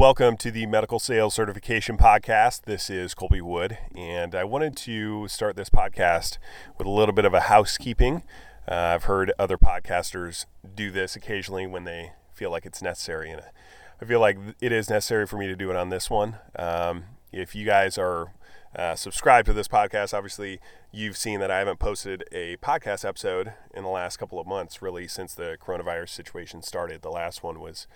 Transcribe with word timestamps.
Welcome 0.00 0.38
to 0.38 0.50
the 0.50 0.64
Medical 0.64 0.98
Sales 0.98 1.34
Certification 1.34 1.98
Podcast. 1.98 2.62
This 2.62 2.88
is 2.88 3.12
Colby 3.12 3.42
Wood, 3.42 3.76
and 3.94 4.34
I 4.34 4.44
wanted 4.44 4.74
to 4.78 5.28
start 5.28 5.56
this 5.56 5.68
podcast 5.68 6.38
with 6.78 6.86
a 6.86 6.90
little 6.90 7.14
bit 7.14 7.26
of 7.26 7.34
a 7.34 7.40
housekeeping. 7.40 8.22
Uh, 8.66 8.76
I've 8.76 9.04
heard 9.04 9.30
other 9.38 9.58
podcasters 9.58 10.46
do 10.74 10.90
this 10.90 11.16
occasionally 11.16 11.66
when 11.66 11.84
they 11.84 12.12
feel 12.32 12.50
like 12.50 12.64
it's 12.64 12.80
necessary, 12.80 13.30
and 13.30 13.42
I 14.00 14.06
feel 14.06 14.20
like 14.20 14.38
it 14.62 14.72
is 14.72 14.88
necessary 14.88 15.26
for 15.26 15.36
me 15.36 15.48
to 15.48 15.54
do 15.54 15.68
it 15.68 15.76
on 15.76 15.90
this 15.90 16.08
one. 16.08 16.36
Um, 16.58 17.04
if 17.30 17.54
you 17.54 17.66
guys 17.66 17.98
are 17.98 18.32
uh, 18.74 18.94
subscribed 18.94 19.48
to 19.48 19.52
this 19.52 19.68
podcast, 19.68 20.14
obviously 20.14 20.60
you've 20.90 21.18
seen 21.18 21.40
that 21.40 21.50
I 21.50 21.58
haven't 21.58 21.78
posted 21.78 22.24
a 22.32 22.56
podcast 22.56 23.04
episode 23.04 23.52
in 23.74 23.82
the 23.82 23.90
last 23.90 24.16
couple 24.16 24.40
of 24.40 24.46
months, 24.46 24.80
really, 24.80 25.06
since 25.08 25.34
the 25.34 25.58
coronavirus 25.60 26.08
situation 26.08 26.62
started. 26.62 27.02
The 27.02 27.10
last 27.10 27.42
one 27.42 27.60
was 27.60 27.86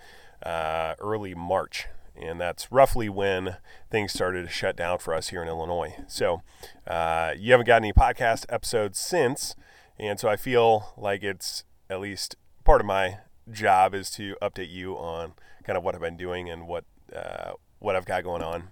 uh, 0.43 0.95
early 0.99 1.35
March, 1.35 1.87
and 2.15 2.39
that's 2.39 2.71
roughly 2.71 3.09
when 3.09 3.57
things 3.89 4.13
started 4.13 4.43
to 4.43 4.51
shut 4.51 4.75
down 4.75 4.99
for 4.99 5.13
us 5.13 5.29
here 5.29 5.41
in 5.41 5.47
Illinois. 5.47 5.95
So 6.07 6.41
uh, 6.87 7.33
you 7.37 7.51
haven't 7.51 7.67
got 7.67 7.77
any 7.77 7.93
podcast 7.93 8.45
episodes 8.49 8.99
since, 8.99 9.55
and 9.99 10.19
so 10.19 10.29
I 10.29 10.35
feel 10.35 10.93
like 10.97 11.23
it's 11.23 11.63
at 11.89 11.99
least 11.99 12.35
part 12.63 12.81
of 12.81 12.87
my 12.87 13.19
job 13.51 13.93
is 13.93 14.09
to 14.11 14.35
update 14.41 14.71
you 14.71 14.95
on 14.95 15.33
kind 15.63 15.77
of 15.77 15.83
what 15.83 15.95
I've 15.95 16.01
been 16.01 16.17
doing 16.17 16.49
and 16.49 16.67
what 16.67 16.85
uh, 17.15 17.51
what 17.79 17.95
I've 17.95 18.05
got 18.05 18.23
going 18.23 18.41
on. 18.41 18.69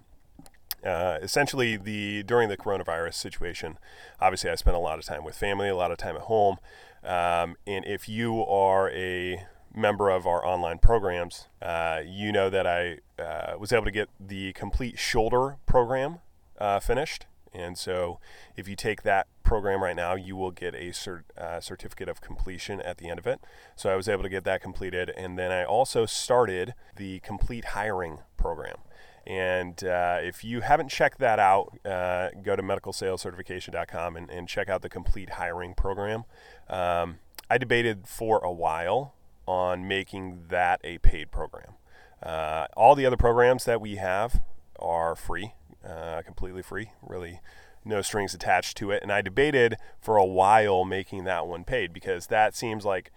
Uh, 0.84 1.18
essentially, 1.22 1.76
the 1.76 2.22
during 2.24 2.48
the 2.48 2.56
coronavirus 2.56 3.14
situation, 3.14 3.78
obviously 4.20 4.50
I 4.50 4.54
spent 4.56 4.76
a 4.76 4.80
lot 4.80 4.98
of 4.98 5.04
time 5.04 5.24
with 5.24 5.34
family, 5.34 5.68
a 5.68 5.76
lot 5.76 5.90
of 5.90 5.96
time 5.96 6.16
at 6.16 6.22
home, 6.22 6.58
um, 7.02 7.56
and 7.66 7.84
if 7.86 8.08
you 8.08 8.44
are 8.44 8.90
a 8.90 9.46
member 9.74 10.08
of 10.10 10.26
our 10.26 10.44
online 10.44 10.78
programs, 10.78 11.48
uh, 11.60 12.00
you 12.04 12.32
know 12.32 12.48
that 12.50 12.66
I 12.66 12.98
uh, 13.20 13.58
was 13.58 13.72
able 13.72 13.84
to 13.84 13.90
get 13.90 14.08
the 14.20 14.52
complete 14.52 14.98
shoulder 14.98 15.56
program 15.66 16.18
uh, 16.58 16.80
finished. 16.80 17.26
And 17.52 17.78
so, 17.78 18.18
if 18.56 18.66
you 18.66 18.74
take 18.74 19.02
that 19.02 19.28
program 19.44 19.82
right 19.82 19.94
now, 19.94 20.14
you 20.14 20.34
will 20.34 20.50
get 20.50 20.74
a 20.74 20.90
cert, 20.90 21.22
uh, 21.38 21.60
certificate 21.60 22.08
of 22.08 22.20
completion 22.20 22.80
at 22.80 22.98
the 22.98 23.08
end 23.08 23.20
of 23.20 23.28
it. 23.28 23.40
So, 23.76 23.90
I 23.90 23.94
was 23.94 24.08
able 24.08 24.24
to 24.24 24.28
get 24.28 24.42
that 24.44 24.60
completed. 24.60 25.12
And 25.16 25.38
then 25.38 25.52
I 25.52 25.64
also 25.64 26.04
started 26.04 26.74
the 26.96 27.20
complete 27.20 27.66
hiring 27.66 28.18
program. 28.36 28.78
And 29.26 29.82
uh, 29.84 30.18
if 30.20 30.44
you 30.44 30.60
haven't 30.60 30.88
checked 30.88 31.18
that 31.20 31.38
out, 31.38 31.78
uh, 31.84 32.30
go 32.42 32.56
to 32.56 32.62
medicalsalescertification.com 32.62 34.16
and, 34.16 34.30
and 34.30 34.48
check 34.48 34.68
out 34.68 34.82
the 34.82 34.88
complete 34.88 35.30
hiring 35.30 35.74
program. 35.74 36.24
Um, 36.68 37.18
I 37.48 37.56
debated 37.58 38.06
for 38.06 38.38
a 38.38 38.52
while 38.52 39.14
on 39.46 39.86
making 39.86 40.44
that 40.48 40.80
a 40.84 40.98
paid 40.98 41.30
program. 41.30 41.74
Uh, 42.22 42.66
all 42.76 42.94
the 42.94 43.04
other 43.04 43.16
programs 43.16 43.64
that 43.64 43.80
we 43.80 43.96
have 43.96 44.42
are 44.78 45.14
free, 45.14 45.52
uh, 45.86 46.22
completely 46.22 46.62
free, 46.62 46.90
really 47.02 47.40
no 47.84 48.00
strings 48.00 48.34
attached 48.34 48.76
to 48.78 48.90
it. 48.90 49.02
And 49.02 49.12
I 49.12 49.20
debated 49.20 49.76
for 50.00 50.16
a 50.16 50.24
while 50.24 50.84
making 50.84 51.24
that 51.24 51.46
one 51.46 51.64
paid 51.64 51.92
because 51.92 52.28
that 52.28 52.56
seems 52.56 52.84
like 52.84 53.12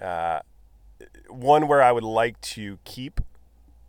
uh, 0.00 0.40
one 1.28 1.66
where 1.66 1.82
I 1.82 1.92
would 1.92 2.04
like 2.04 2.40
to 2.42 2.78
keep 2.84 3.20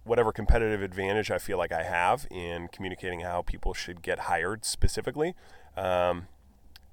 whatever 0.04 0.32
competitive 0.32 0.82
advantage 0.82 1.30
I 1.30 1.38
feel 1.38 1.58
like 1.58 1.72
I 1.72 1.84
have 1.84 2.26
in 2.32 2.68
communicating 2.70 3.20
how 3.20 3.44
people 3.44 3.74
should 3.74 4.02
get 4.02 4.20
hired 4.20 4.66
specifically. 4.66 5.36
Um, 5.78 6.28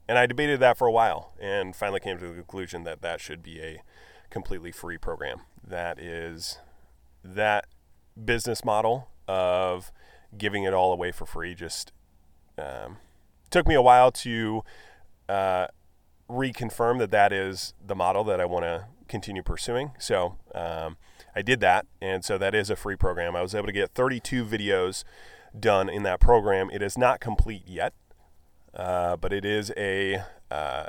and 0.07 0.19
I 0.19 0.27
debated 0.27 0.61
that 0.61 0.77
for 0.77 0.87
a 0.87 0.93
while 0.93 1.33
and 1.41 1.75
finally 1.75 2.01
came 2.01 2.19
to 2.19 2.27
the 2.27 2.35
conclusion 2.35 2.85
that 2.85 3.03
that 3.03 3.21
should 3.21 3.43
be 3.43 3.61
a 3.61 3.83
completely 4.31 4.73
free 4.73 4.99
program. 4.99 5.41
That 5.67 5.99
is 5.99 6.59
that 7.25 7.67
business 8.23 8.65
model 8.65 9.09
of 9.27 9.93
giving 10.37 10.65
it 10.65 10.73
all 10.73 10.93
away 10.93 11.13
for 11.13 11.27
free 11.27 11.55
just 11.55 11.93
um, 12.59 12.99
took 13.51 13.67
me 13.67 13.75
a 13.75 13.83
while 13.83 14.11
to 14.11 14.63
uh, 15.29 15.67
reconfirm 16.29 16.99
that 16.99 17.11
that 17.11 17.33
is 17.33 17.75
the 17.85 17.95
model 17.95 18.25
that 18.25 18.41
I 18.41 18.45
want 18.45 18.65
to 18.65 18.87
continue 19.09 19.43
pursuing. 19.43 19.93
So 19.99 20.37
um, 20.55 20.97
I 21.35 21.43
did 21.43 21.61
that, 21.61 21.87
and 22.01 22.25
so 22.25 22.37
that 22.39 22.55
is 22.55 22.71
a 22.71 22.77
free 22.77 22.97
program. 22.97 23.35
I 23.35 23.43
was 23.43 23.55
able 23.55 23.67
to 23.67 23.73
get 23.73 23.93
32 23.95 24.45
videos 24.45 25.05
done 25.59 25.89
in 25.89 26.03
that 26.03 26.21
program. 26.21 26.69
It 26.71 26.83
is 26.83 26.99
not 26.99 27.21
complete 27.21 27.63
yet, 27.67 27.95
uh, 28.75 29.17
but 29.17 29.33
it 29.33 29.45
is 29.45 29.73
a 29.77 30.23
uh, 30.51 30.87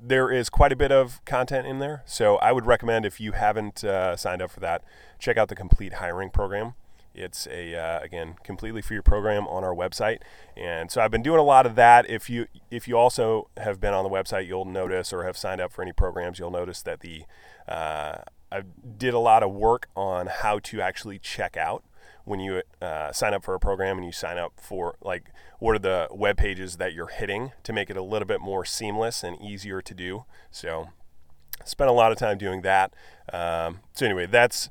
there 0.00 0.30
is 0.30 0.48
quite 0.48 0.72
a 0.72 0.76
bit 0.76 0.92
of 0.92 1.24
content 1.24 1.66
in 1.66 1.78
there. 1.78 2.02
So 2.06 2.36
I 2.36 2.52
would 2.52 2.66
recommend 2.66 3.06
if 3.06 3.20
you 3.20 3.32
haven't 3.32 3.84
uh, 3.84 4.16
signed 4.16 4.42
up 4.42 4.50
for 4.50 4.60
that, 4.60 4.82
check 5.18 5.36
out 5.36 5.48
the 5.48 5.56
complete 5.56 5.94
hiring 5.94 6.30
program. 6.30 6.74
It's 7.14 7.46
a 7.46 7.74
uh, 7.74 8.00
again 8.00 8.36
completely 8.44 8.82
free 8.82 9.00
program 9.00 9.48
on 9.48 9.64
our 9.64 9.74
website, 9.74 10.18
and 10.54 10.90
so 10.90 11.00
I've 11.00 11.10
been 11.10 11.22
doing 11.22 11.38
a 11.38 11.44
lot 11.44 11.64
of 11.64 11.74
that. 11.76 12.08
If 12.10 12.28
you 12.28 12.46
if 12.70 12.86
you 12.86 12.98
also 12.98 13.48
have 13.56 13.80
been 13.80 13.94
on 13.94 14.04
the 14.04 14.10
website, 14.10 14.46
you'll 14.46 14.66
notice 14.66 15.14
or 15.14 15.24
have 15.24 15.38
signed 15.38 15.62
up 15.62 15.72
for 15.72 15.80
any 15.80 15.92
programs, 15.92 16.38
you'll 16.38 16.50
notice 16.50 16.82
that 16.82 17.00
the 17.00 17.24
uh, 17.66 18.16
I 18.52 18.62
did 18.98 19.14
a 19.14 19.18
lot 19.18 19.42
of 19.42 19.50
work 19.50 19.88
on 19.96 20.26
how 20.26 20.58
to 20.58 20.82
actually 20.82 21.18
check 21.18 21.56
out 21.56 21.84
when 22.26 22.40
you 22.40 22.60
uh, 22.82 23.12
sign 23.12 23.32
up 23.32 23.44
for 23.44 23.54
a 23.54 23.60
program 23.60 23.96
and 23.96 24.04
you 24.04 24.12
sign 24.12 24.36
up 24.36 24.52
for 24.60 24.96
like 25.00 25.30
what 25.60 25.76
are 25.76 25.78
the 25.78 26.08
web 26.10 26.36
pages 26.36 26.76
that 26.76 26.92
you're 26.92 27.06
hitting 27.06 27.52
to 27.62 27.72
make 27.72 27.88
it 27.88 27.96
a 27.96 28.02
little 28.02 28.26
bit 28.26 28.40
more 28.40 28.64
seamless 28.64 29.22
and 29.22 29.40
easier 29.40 29.80
to 29.80 29.94
do. 29.94 30.24
So 30.50 30.88
spent 31.64 31.88
a 31.88 31.92
lot 31.92 32.10
of 32.10 32.18
time 32.18 32.36
doing 32.36 32.62
that. 32.62 32.92
Um, 33.32 33.78
so 33.92 34.04
anyway, 34.04 34.26
that's 34.26 34.68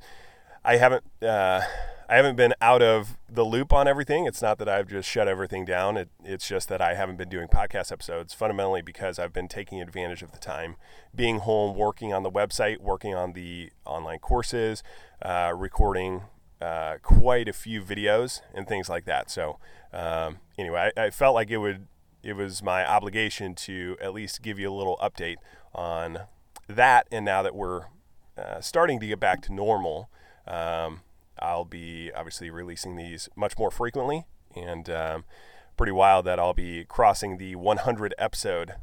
I 0.65 0.75
haven't 0.75 1.05
uh, 1.23 1.61
I 2.09 2.17
haven't 2.17 2.35
been 2.35 2.53
out 2.59 2.81
of 2.81 3.17
the 3.29 3.43
loop 3.43 3.71
on 3.71 3.87
everything. 3.87 4.25
It's 4.25 4.41
not 4.41 4.57
that 4.59 4.67
I've 4.67 4.89
just 4.89 5.09
shut 5.09 5.29
everything 5.29 5.63
down. 5.63 5.95
It, 5.95 6.09
it's 6.25 6.47
just 6.47 6.67
that 6.67 6.81
I 6.81 6.93
haven't 6.93 7.15
been 7.15 7.29
doing 7.29 7.47
podcast 7.47 7.89
episodes 7.89 8.33
fundamentally 8.33 8.81
because 8.81 9.17
I've 9.17 9.33
been 9.33 9.47
taking 9.47 9.81
advantage 9.81 10.21
of 10.21 10.33
the 10.33 10.39
time, 10.39 10.75
being 11.15 11.39
home, 11.39 11.75
working 11.75 12.13
on 12.13 12.23
the 12.23 12.29
website, 12.29 12.79
working 12.79 13.15
on 13.15 13.31
the 13.31 13.71
online 13.85 14.19
courses, 14.19 14.83
uh, 15.21 15.53
recording 15.55 16.23
uh, 16.61 16.95
quite 17.01 17.47
a 17.47 17.53
few 17.53 17.81
videos 17.81 18.41
and 18.53 18.67
things 18.67 18.89
like 18.89 19.05
that. 19.05 19.29
So 19.29 19.59
um, 19.93 20.37
anyway, 20.57 20.91
I, 20.95 21.05
I, 21.05 21.09
felt 21.09 21.35
like 21.35 21.51
it 21.51 21.57
would 21.57 21.87
it 22.23 22.33
was 22.33 22.63
my 22.63 22.85
obligation 22.85 23.53
to 23.55 23.97
at 24.01 24.13
least 24.13 24.41
give 24.41 24.57
you 24.57 24.69
a 24.69 24.73
little 24.73 24.97
update 24.97 25.35
on 25.73 26.19
that. 26.67 27.07
And 27.11 27.25
now 27.25 27.43
that 27.43 27.55
we're 27.55 27.83
uh, 28.37 28.61
starting 28.61 28.99
to 28.99 29.07
get 29.07 29.19
back 29.19 29.41
to 29.43 29.53
normal, 29.53 30.09
um, 30.47 31.01
I'll 31.39 31.65
be 31.65 32.11
obviously 32.15 32.49
releasing 32.49 32.95
these 32.95 33.29
much 33.35 33.57
more 33.57 33.69
frequently 33.69 34.25
and 34.55 34.89
um, 34.89 35.25
pretty 35.77 35.91
wild 35.91 36.25
that 36.25 36.39
I'll 36.39 36.53
be 36.53 36.85
crossing 36.85 37.37
the 37.37 37.55
100 37.55 38.15
episode 38.17 38.75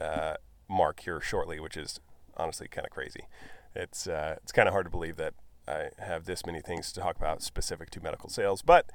uh, 0.00 0.34
mark 0.68 1.00
here 1.00 1.20
shortly, 1.20 1.60
which 1.60 1.76
is 1.76 2.00
honestly 2.36 2.68
kind 2.68 2.86
of 2.86 2.92
crazy. 2.92 3.26
It's 3.74 4.06
uh, 4.06 4.36
it's 4.42 4.52
kind 4.52 4.68
of 4.68 4.72
hard 4.72 4.86
to 4.86 4.90
believe 4.90 5.16
that 5.16 5.34
I 5.70 5.90
have 5.98 6.24
this 6.24 6.44
many 6.44 6.60
things 6.60 6.90
to 6.92 7.00
talk 7.00 7.16
about 7.16 7.42
specific 7.42 7.90
to 7.90 8.00
medical 8.00 8.28
sales, 8.28 8.60
but 8.60 8.90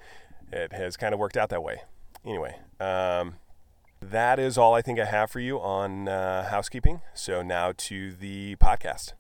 it 0.52 0.74
has 0.74 0.97
kind 0.97 1.13
of 1.13 1.19
worked 1.19 1.38
out 1.38 1.50
that 1.50 1.63
way. 1.63 1.81
Anyway, 2.25 2.58
um, 2.81 3.36
that 4.02 4.40
is 4.40 4.58
all 4.58 4.74
I 4.74 4.81
think 4.81 5.00
I 5.00 5.06
have 5.06 5.31
for 5.31 5.40
you 5.40 5.58
on 5.59 6.09
uh, 6.09 6.50
housekeeping. 6.50 7.02
So 7.14 7.41
now 7.41 7.72
to 7.78 8.12
the 8.12 8.58
podcast. 8.58 9.14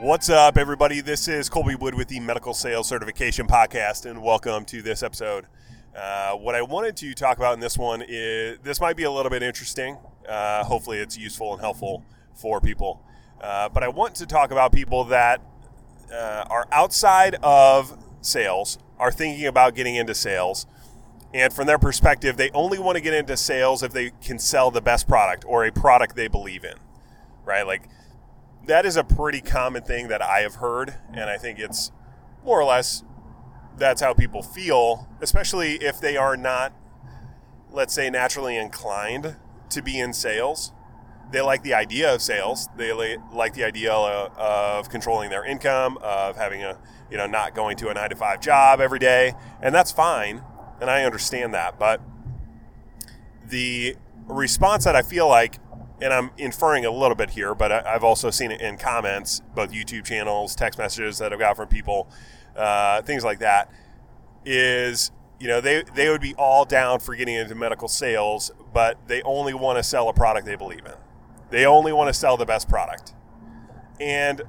What's 0.00 0.28
up, 0.28 0.58
everybody? 0.58 1.02
This 1.02 1.28
is 1.28 1.48
Colby 1.48 1.76
Wood 1.76 1.94
with 1.94 2.08
the 2.08 2.18
Medical 2.18 2.52
Sales 2.52 2.88
Certification 2.88 3.46
Podcast, 3.46 4.10
and 4.10 4.20
welcome 4.20 4.64
to 4.64 4.82
this 4.82 5.04
episode 5.04 5.46
uh, 5.96 6.32
what 6.32 6.54
I 6.54 6.62
wanted 6.62 6.96
to 6.98 7.14
talk 7.14 7.36
about 7.36 7.54
in 7.54 7.60
this 7.60 7.76
one 7.76 8.02
is 8.06 8.58
this 8.62 8.80
might 8.80 8.96
be 8.96 9.04
a 9.04 9.10
little 9.10 9.30
bit 9.30 9.42
interesting. 9.42 9.98
Uh, 10.28 10.64
hopefully, 10.64 10.98
it's 10.98 11.18
useful 11.18 11.52
and 11.52 11.60
helpful 11.60 12.04
for 12.34 12.60
people. 12.60 13.02
Uh, 13.40 13.68
but 13.68 13.82
I 13.82 13.88
want 13.88 14.14
to 14.16 14.26
talk 14.26 14.50
about 14.50 14.72
people 14.72 15.04
that 15.04 15.40
uh, 16.12 16.44
are 16.48 16.66
outside 16.70 17.36
of 17.42 17.96
sales, 18.20 18.78
are 18.98 19.10
thinking 19.10 19.46
about 19.46 19.74
getting 19.74 19.96
into 19.96 20.14
sales, 20.14 20.66
and 21.32 21.52
from 21.52 21.66
their 21.66 21.78
perspective, 21.78 22.36
they 22.36 22.50
only 22.50 22.78
want 22.78 22.96
to 22.96 23.00
get 23.00 23.14
into 23.14 23.36
sales 23.36 23.82
if 23.82 23.92
they 23.92 24.10
can 24.22 24.38
sell 24.38 24.70
the 24.70 24.80
best 24.80 25.06
product 25.06 25.44
or 25.46 25.64
a 25.64 25.72
product 25.72 26.16
they 26.16 26.28
believe 26.28 26.64
in, 26.64 26.74
right? 27.44 27.66
Like 27.66 27.88
that 28.66 28.84
is 28.84 28.96
a 28.96 29.04
pretty 29.04 29.40
common 29.40 29.82
thing 29.82 30.08
that 30.08 30.22
I 30.22 30.40
have 30.40 30.56
heard, 30.56 30.94
and 31.12 31.30
I 31.30 31.38
think 31.38 31.58
it's 31.58 31.92
more 32.44 32.60
or 32.60 32.64
less 32.64 33.04
that's 33.80 34.00
how 34.00 34.14
people 34.14 34.42
feel, 34.42 35.08
especially 35.20 35.76
if 35.76 36.00
they 36.00 36.16
are 36.16 36.36
not, 36.36 36.72
let's 37.72 37.94
say, 37.94 38.10
naturally 38.10 38.56
inclined 38.56 39.36
to 39.70 39.82
be 39.82 39.98
in 39.98 40.12
sales. 40.12 40.72
They 41.32 41.40
like 41.40 41.62
the 41.62 41.74
idea 41.74 42.14
of 42.14 42.22
sales. 42.22 42.68
They 42.76 42.92
like 43.32 43.54
the 43.54 43.64
idea 43.64 43.92
uh, 43.92 44.28
of 44.36 44.90
controlling 44.90 45.30
their 45.30 45.44
income, 45.44 45.98
of 46.02 46.36
having 46.36 46.62
a, 46.62 46.78
you 47.10 47.16
know, 47.16 47.26
not 47.26 47.54
going 47.54 47.76
to 47.78 47.88
a 47.88 47.94
nine 47.94 48.10
to 48.10 48.16
five 48.16 48.40
job 48.40 48.80
every 48.80 48.98
day. 48.98 49.32
And 49.62 49.74
that's 49.74 49.92
fine. 49.92 50.42
And 50.80 50.90
I 50.90 51.04
understand 51.04 51.54
that. 51.54 51.78
But 51.78 52.00
the 53.48 53.96
response 54.26 54.84
that 54.84 54.96
I 54.96 55.02
feel 55.02 55.28
like, 55.28 55.58
and 56.02 56.12
I'm 56.12 56.30
inferring 56.36 56.84
a 56.84 56.90
little 56.90 57.14
bit 57.14 57.30
here, 57.30 57.54
but 57.54 57.70
I, 57.70 57.92
have 57.92 58.04
also 58.04 58.30
seen 58.30 58.50
it 58.50 58.60
in 58.60 58.76
comments, 58.76 59.42
both 59.54 59.70
YouTube 59.70 60.04
channels, 60.04 60.54
text 60.54 60.78
messages 60.78 61.18
that 61.18 61.32
I've 61.32 61.38
got 61.38 61.56
from 61.56 61.68
people, 61.68 62.08
uh, 62.60 63.02
things 63.02 63.24
like 63.24 63.40
that, 63.40 63.72
is 64.44 65.10
you 65.38 65.48
know 65.48 65.60
they 65.60 65.82
they 65.94 66.08
would 66.08 66.20
be 66.20 66.34
all 66.34 66.64
down 66.64 67.00
for 67.00 67.14
getting 67.16 67.34
into 67.34 67.54
medical 67.54 67.88
sales, 67.88 68.50
but 68.72 68.98
they 69.08 69.22
only 69.22 69.54
want 69.54 69.78
to 69.78 69.82
sell 69.82 70.08
a 70.08 70.12
product 70.12 70.46
they 70.46 70.56
believe 70.56 70.84
in. 70.84 70.94
They 71.50 71.66
only 71.66 71.92
want 71.92 72.08
to 72.08 72.14
sell 72.14 72.36
the 72.36 72.46
best 72.46 72.68
product. 72.68 73.14
And 73.98 74.42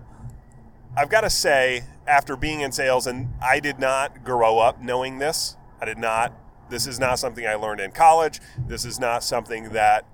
I've 0.96 1.10
got 1.10 1.22
to 1.22 1.30
say, 1.30 1.84
after 2.06 2.36
being 2.36 2.62
in 2.62 2.72
sales, 2.72 3.08
and 3.08 3.34
I 3.42 3.60
did 3.60 3.80
not 3.80 4.24
grow 4.24 4.60
up 4.60 4.82
knowing 4.82 5.20
this, 5.20 5.58
I 5.82 5.86
did 5.86 5.98
not. 5.98 6.34
This 6.70 6.88
is 6.88 7.00
not 7.00 7.20
something 7.20 7.46
I 7.46 7.56
learned 7.56 7.82
in 7.82 7.92
college. 7.92 8.40
This 8.68 8.86
is 8.86 9.00
not 9.00 9.24
something 9.24 9.70
that 9.70 10.06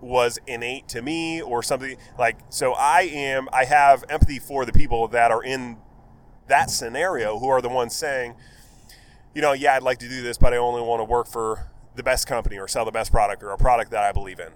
was 0.00 0.38
innate 0.46 0.86
to 0.88 1.00
me 1.00 1.40
or 1.40 1.62
something 1.62 1.96
like 2.18 2.36
so 2.50 2.72
I 2.74 3.02
am 3.02 3.48
I 3.52 3.64
have 3.64 4.04
empathy 4.10 4.38
for 4.38 4.66
the 4.66 4.72
people 4.72 5.08
that 5.08 5.30
are 5.30 5.42
in 5.42 5.78
that 6.48 6.70
scenario 6.70 7.38
who 7.38 7.48
are 7.48 7.62
the 7.62 7.68
ones 7.68 7.94
saying, 7.94 8.34
you 9.34 9.42
know, 9.42 9.52
yeah, 9.52 9.74
I'd 9.74 9.82
like 9.82 9.98
to 9.98 10.08
do 10.08 10.22
this, 10.22 10.38
but 10.38 10.52
I 10.52 10.56
only 10.56 10.82
want 10.82 11.00
to 11.00 11.04
work 11.04 11.26
for 11.26 11.70
the 11.94 12.02
best 12.02 12.26
company 12.26 12.58
or 12.58 12.68
sell 12.68 12.84
the 12.84 12.92
best 12.92 13.10
product 13.10 13.42
or 13.42 13.50
a 13.50 13.58
product 13.58 13.90
that 13.90 14.02
I 14.04 14.12
believe 14.12 14.38
in. 14.38 14.52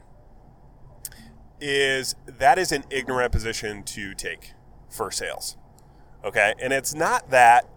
Is 1.60 2.14
that 2.26 2.58
is 2.58 2.70
an 2.70 2.84
ignorant 2.90 3.32
position 3.32 3.82
to 3.84 4.14
take 4.14 4.52
for 4.88 5.10
sales. 5.10 5.56
Okay? 6.24 6.54
And 6.60 6.72
it's 6.72 6.94
not 6.94 7.30
that 7.30 7.68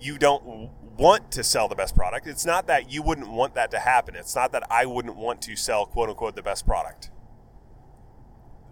you 0.00 0.18
don't 0.18 0.70
want 0.96 1.30
to 1.32 1.44
sell 1.44 1.68
the 1.68 1.74
best 1.74 1.94
product. 1.94 2.26
It's 2.26 2.44
not 2.44 2.66
that 2.66 2.90
you 2.90 3.02
wouldn't 3.02 3.28
want 3.28 3.54
that 3.54 3.70
to 3.70 3.78
happen. 3.78 4.16
It's 4.16 4.34
not 4.34 4.52
that 4.52 4.64
I 4.70 4.86
wouldn't 4.86 5.16
want 5.16 5.40
to 5.42 5.56
sell 5.56 5.86
quote 5.86 6.08
unquote 6.08 6.34
the 6.34 6.42
best 6.42 6.66
product. 6.66 7.10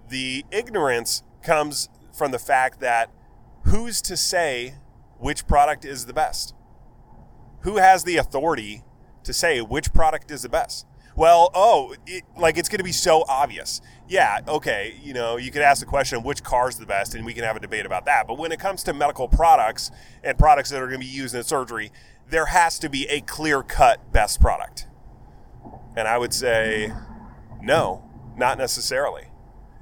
The 0.08 0.44
ignorance 0.50 1.22
comes 1.42 1.88
from 2.12 2.32
the 2.32 2.38
fact 2.38 2.80
that 2.80 3.10
who's 3.64 4.00
to 4.02 4.16
say 4.16 4.74
which 5.18 5.46
product 5.46 5.84
is 5.84 6.06
the 6.06 6.12
best? 6.12 6.54
Who 7.60 7.76
has 7.78 8.04
the 8.04 8.16
authority 8.16 8.84
to 9.24 9.32
say 9.32 9.60
which 9.60 9.92
product 9.92 10.30
is 10.30 10.42
the 10.42 10.48
best? 10.48 10.86
Well, 11.16 11.50
oh, 11.54 11.94
it, 12.06 12.24
like 12.36 12.58
it's 12.58 12.68
going 12.68 12.78
to 12.78 12.84
be 12.84 12.92
so 12.92 13.24
obvious. 13.26 13.80
Yeah, 14.06 14.40
okay, 14.46 15.00
you 15.02 15.14
know, 15.14 15.38
you 15.38 15.50
could 15.50 15.62
ask 15.62 15.80
the 15.80 15.86
question 15.86 16.22
which 16.22 16.42
car 16.42 16.68
is 16.68 16.76
the 16.76 16.84
best, 16.84 17.14
and 17.14 17.24
we 17.24 17.32
can 17.32 17.42
have 17.42 17.56
a 17.56 17.60
debate 17.60 17.86
about 17.86 18.04
that. 18.04 18.26
But 18.26 18.36
when 18.36 18.52
it 18.52 18.60
comes 18.60 18.82
to 18.84 18.92
medical 18.92 19.26
products 19.26 19.90
and 20.22 20.38
products 20.38 20.70
that 20.70 20.82
are 20.82 20.86
going 20.86 21.00
to 21.00 21.06
be 21.06 21.10
used 21.10 21.34
in 21.34 21.42
surgery, 21.42 21.90
there 22.28 22.46
has 22.46 22.78
to 22.80 22.90
be 22.90 23.06
a 23.06 23.22
clear 23.22 23.62
cut 23.62 24.12
best 24.12 24.40
product. 24.40 24.86
And 25.96 26.06
I 26.06 26.18
would 26.18 26.34
say, 26.34 26.92
no, 27.62 28.04
not 28.36 28.58
necessarily. 28.58 29.28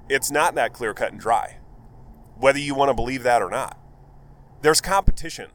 It's 0.08 0.30
not 0.30 0.54
that 0.54 0.72
clear 0.72 0.94
cut 0.94 1.10
and 1.10 1.20
dry, 1.20 1.58
whether 2.36 2.60
you 2.60 2.76
want 2.76 2.90
to 2.90 2.94
believe 2.94 3.24
that 3.24 3.42
or 3.42 3.50
not. 3.50 3.76
There's 4.64 4.80
competition, 4.80 5.50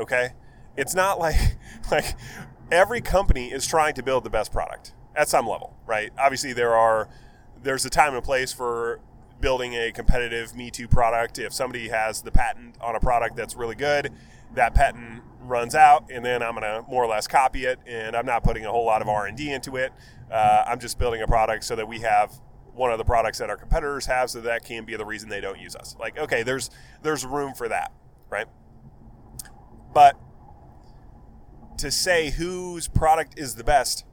okay? 0.00 0.30
It's 0.76 0.96
not 0.96 1.20
like, 1.20 1.36
like 1.92 2.16
every 2.72 3.00
company 3.00 3.52
is 3.52 3.68
trying 3.68 3.94
to 3.94 4.02
build 4.02 4.24
the 4.24 4.30
best 4.30 4.50
product 4.50 4.94
at 5.14 5.28
some 5.28 5.46
level, 5.46 5.76
right? 5.86 6.10
Obviously, 6.18 6.52
there 6.52 6.74
are 6.74 7.08
there's 7.62 7.84
a 7.84 7.88
time 7.90 8.14
and 8.14 8.24
place 8.24 8.52
for 8.52 8.98
building 9.40 9.74
a 9.74 9.92
competitive 9.92 10.56
Me 10.56 10.72
Too 10.72 10.88
product. 10.88 11.38
If 11.38 11.52
somebody 11.52 11.88
has 11.90 12.22
the 12.22 12.32
patent 12.32 12.74
on 12.80 12.96
a 12.96 13.00
product 13.00 13.36
that's 13.36 13.54
really 13.54 13.76
good, 13.76 14.12
that 14.56 14.74
patent 14.74 15.22
runs 15.42 15.76
out, 15.76 16.10
and 16.10 16.24
then 16.24 16.42
I'm 16.42 16.56
to 16.56 16.84
more 16.88 17.04
or 17.04 17.08
less 17.08 17.28
copy 17.28 17.64
it, 17.64 17.78
and 17.86 18.16
I'm 18.16 18.26
not 18.26 18.42
putting 18.42 18.66
a 18.66 18.72
whole 18.72 18.86
lot 18.86 19.02
of 19.02 19.08
R 19.08 19.26
and 19.26 19.36
D 19.36 19.52
into 19.52 19.76
it. 19.76 19.92
Uh, 20.32 20.64
I'm 20.66 20.80
just 20.80 20.98
building 20.98 21.22
a 21.22 21.28
product 21.28 21.62
so 21.62 21.76
that 21.76 21.86
we 21.86 22.00
have 22.00 22.32
one 22.74 22.90
of 22.90 22.98
the 22.98 23.04
products 23.04 23.38
that 23.38 23.50
our 23.50 23.56
competitors 23.56 24.06
have, 24.06 24.30
so 24.30 24.40
that 24.40 24.64
can 24.64 24.84
be 24.84 24.96
the 24.96 25.04
reason 25.04 25.28
they 25.28 25.40
don't 25.40 25.60
use 25.60 25.76
us. 25.76 25.94
Like, 26.00 26.18
okay, 26.18 26.42
there's 26.42 26.70
there's 27.02 27.24
room 27.24 27.54
for 27.54 27.68
that, 27.68 27.92
right? 28.30 28.46
But 29.92 30.16
to 31.78 31.90
say 31.90 32.30
whose 32.30 32.88
product 32.88 33.38
is 33.38 33.54
the 33.54 33.64
best 33.64 34.04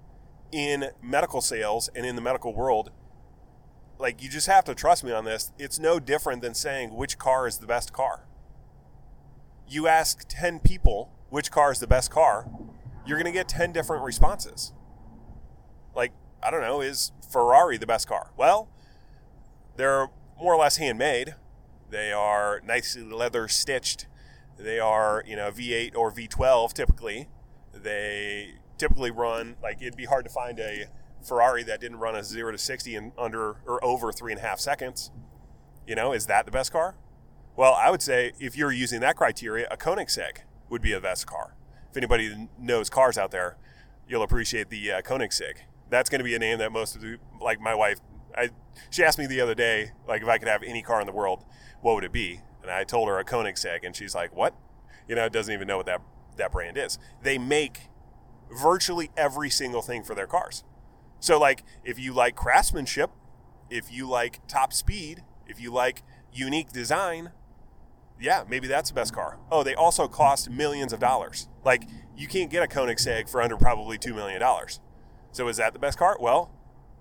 in 0.52 0.90
medical 1.02 1.42
sales 1.42 1.90
and 1.96 2.06
in 2.06 2.16
the 2.16 2.22
medical 2.22 2.54
world, 2.54 2.92
like 3.98 4.22
you 4.22 4.30
just 4.30 4.48
have 4.48 4.66
to 4.66 4.76
trust 4.76 5.04
me 5.04 5.12
on 5.12 5.26
this. 5.26 5.52
It's 5.58 5.80
no 5.80 6.00
different 6.00 6.42
than 6.42 6.54
saying 6.54 6.94
which 6.94 7.18
car 7.18 7.48
is 7.48 7.60
the 7.60 7.68
best 7.68 7.94
car. 7.94 8.26
You 9.68 9.88
ask 9.88 10.26
10 10.28 10.60
people 10.60 11.12
which 11.30 11.50
car 11.52 11.72
is 11.72 11.80
the 11.80 11.88
best 11.88 12.12
car, 12.12 12.48
you're 13.08 13.18
going 13.18 13.26
to 13.26 13.32
get 13.32 13.48
10 13.48 13.72
different 13.72 14.04
responses. 14.04 14.72
Like, 15.96 16.12
I 16.44 16.52
don't 16.52 16.62
know, 16.62 16.82
is 16.82 17.12
Ferrari 17.28 17.78
the 17.78 17.88
best 17.88 18.08
car? 18.08 18.32
Well, 18.38 18.70
they're 19.76 20.10
more 20.40 20.54
or 20.54 20.58
less 20.58 20.78
handmade. 20.78 21.36
They 21.94 22.12
are 22.12 22.60
nicely 22.66 23.04
leather 23.04 23.48
stitched. 23.48 24.08
They 24.58 24.80
are, 24.80 25.24
you 25.28 25.36
know, 25.36 25.52
V8 25.52 25.96
or 25.96 26.12
V12 26.12 26.74
typically. 26.74 27.30
They 27.72 28.56
typically 28.80 29.12
run 29.12 29.58
like 29.62 29.80
it'd 29.80 29.96
be 29.96 30.06
hard 30.06 30.26
to 30.26 30.32
find 30.32 30.60
a 30.60 30.88
Ferrari 31.24 31.62
that 31.62 31.80
didn't 31.80 32.00
run 32.00 32.16
a 32.16 32.24
zero 32.24 32.52
to 32.52 32.58
sixty 32.58 32.96
in 32.96 33.12
under 33.16 33.58
or 33.68 33.84
over 33.86 34.12
three 34.12 34.32
and 34.32 34.42
a 34.42 34.44
half 34.44 34.60
seconds. 34.60 35.12
You 35.86 35.94
know, 35.94 36.14
is 36.14 36.26
that 36.26 36.46
the 36.46 36.52
best 36.52 36.72
car? 36.72 36.96
Well, 37.56 37.76
I 37.76 37.92
would 37.92 38.02
say 38.02 38.34
if 38.40 38.58
you're 38.58 38.72
using 38.72 39.00
that 39.02 39.16
criteria, 39.16 39.68
a 39.70 39.78
Koenigsegg 39.78 40.40
would 40.70 40.82
be 40.82 40.94
the 40.94 41.00
best 41.00 41.28
car. 41.28 41.56
If 41.92 41.98
anybody 41.98 42.50
knows 42.58 42.90
cars 42.90 43.20
out 43.20 43.30
there, 43.30 43.58
you'll 44.08 44.24
appreciate 44.24 44.72
the 44.72 44.94
uh, 44.94 45.02
Koenigsegg. 45.04 45.58
That's 45.92 46.10
going 46.10 46.20
to 46.20 46.26
be 46.26 46.34
a 46.34 46.40
name 46.40 46.58
that 46.58 46.72
most 46.72 46.96
of 46.96 47.04
the 47.04 47.20
like 47.40 47.62
my 47.62 47.76
wife. 47.76 48.00
I 48.36 48.50
she 48.90 49.04
asked 49.04 49.20
me 49.20 49.28
the 49.28 49.42
other 49.42 49.56
day 49.56 49.92
like 50.08 50.22
if 50.22 50.28
I 50.28 50.38
could 50.38 50.48
have 50.48 50.64
any 50.64 50.82
car 50.82 51.00
in 51.02 51.08
the 51.08 51.14
world, 51.14 51.44
what 51.82 51.96
would 51.96 52.04
it 52.04 52.12
be? 52.12 52.42
And 52.62 52.72
I 52.72 52.84
told 52.84 53.10
her 53.10 53.20
a 53.20 53.26
Koenigsegg, 53.26 53.80
and 53.84 53.96
she's 53.96 54.16
like, 54.16 54.36
"What?" 54.36 54.56
You 55.08 55.16
know, 55.16 55.28
doesn't 55.30 55.54
even 55.54 55.68
know 55.68 55.78
what 55.78 55.86
that 55.86 56.02
that 56.38 56.52
brand 56.52 56.78
is. 56.78 56.98
They 57.22 57.38
make 57.38 57.90
virtually 58.52 59.12
every 59.18 59.50
single 59.50 59.82
thing 59.82 60.04
for 60.04 60.16
their 60.16 60.28
cars. 60.28 60.64
So, 61.20 61.40
like, 61.40 61.64
if 61.84 61.98
you 62.00 62.14
like 62.14 62.36
craftsmanship, 62.36 63.10
if 63.70 63.92
you 63.92 64.10
like 64.10 64.46
top 64.48 64.74
speed, 64.74 65.24
if 65.48 65.60
you 65.60 65.72
like 65.72 66.04
unique 66.34 66.72
design, 66.72 67.32
yeah, 68.20 68.44
maybe 68.48 68.68
that's 68.68 68.90
the 68.90 68.96
best 68.96 69.14
car. 69.14 69.40
Oh, 69.52 69.64
they 69.64 69.74
also 69.74 70.08
cost 70.08 70.50
millions 70.50 70.94
of 70.94 71.00
dollars. 71.00 71.48
Like, 71.64 71.88
you 72.16 72.28
can't 72.28 72.50
get 72.50 72.64
a 72.64 72.68
Koenigsegg 72.68 73.30
for 73.30 73.42
under 73.42 73.58
probably 73.58 73.98
$2 73.98 74.14
million. 74.14 74.42
So, 75.32 75.48
is 75.48 75.58
that 75.58 75.74
the 75.74 75.80
best 75.80 75.98
car? 75.98 76.18
Well, 76.20 76.52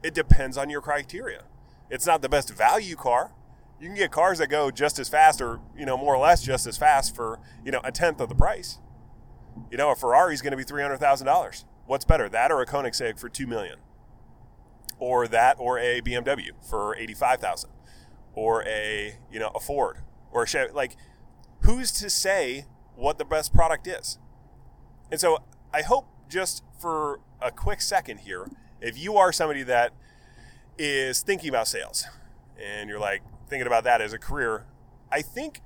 it 0.03 0.15
depends 0.15 0.57
on 0.57 0.71
your 0.71 0.81
criteria. 0.81 1.45
It's 1.91 2.07
not 2.07 2.23
the 2.23 2.29
best 2.29 2.51
value 2.51 2.97
car. 2.97 3.33
You 3.81 3.89
can 3.89 3.97
get 3.97 4.11
cars 4.11 4.39
that 4.39 4.49
go 4.49 4.71
just 4.71 4.99
as 4.99 5.09
fast 5.09 5.41
or, 5.41 5.61
you 5.77 5.85
know, 5.85 5.97
more 5.97 6.15
or 6.15 6.19
less 6.23 6.43
just 6.43 6.67
as 6.67 6.79
fast 6.79 7.15
for, 7.15 7.41
you 7.65 7.73
know, 7.73 7.81
a 7.85 7.93
tenth 7.93 8.21
of 8.21 8.29
the 8.29 8.35
price. 8.35 8.79
You 9.71 9.77
know, 9.77 9.91
a 9.91 9.97
Ferrari 9.97 10.35
is 10.35 10.41
going 10.41 10.53
to 10.53 10.57
be 10.57 10.63
three 10.63 10.83
hundred 10.83 10.99
thousand 10.99 11.27
dollars. 11.27 11.65
What's 11.87 12.05
better, 12.05 12.29
that 12.29 12.51
or 12.51 12.63
a 12.63 12.67
Koenigsegg 12.67 13.19
for 13.19 13.29
two 13.29 13.47
million, 13.47 13.79
or 14.99 15.29
that 15.29 15.57
or 15.59 15.79
a 15.79 16.01
BMW 16.01 16.51
for 16.69 16.97
eighty 16.97 17.13
five 17.13 17.41
thousand, 17.41 17.71
or 18.35 18.63
a 18.67 19.19
you 19.31 19.39
know 19.39 19.51
a 19.55 19.61
Ford 19.61 19.99
or 20.31 20.45
a 20.45 20.47
Chevy? 20.47 20.73
Like, 20.73 20.97
who's 21.61 21.93
to 21.93 22.09
say 22.09 22.67
what 22.95 23.19
the 23.19 23.25
best 23.25 23.53
product 23.53 23.87
is? 23.87 24.19
And 25.11 25.21
so, 25.21 25.43
I 25.75 25.83
hope 25.83 26.07
just 26.29 26.63
for 26.81 27.21
a 27.43 27.51
quick 27.51 27.83
second 27.83 28.21
here, 28.21 28.49
if 28.83 28.99
you 28.99 29.17
are 29.17 29.33
somebody 29.33 29.63
that 29.63 29.93
is 30.77 31.23
thinking 31.23 31.49
about 31.49 31.69
sales 31.69 32.05
and 32.61 32.91
you're 32.91 33.01
like 33.01 33.23
thinking 33.49 33.67
about 33.67 33.85
that 33.85 34.01
as 34.01 34.13
a 34.13 34.19
career, 34.19 34.67
I 35.11 35.23
think 35.23 35.61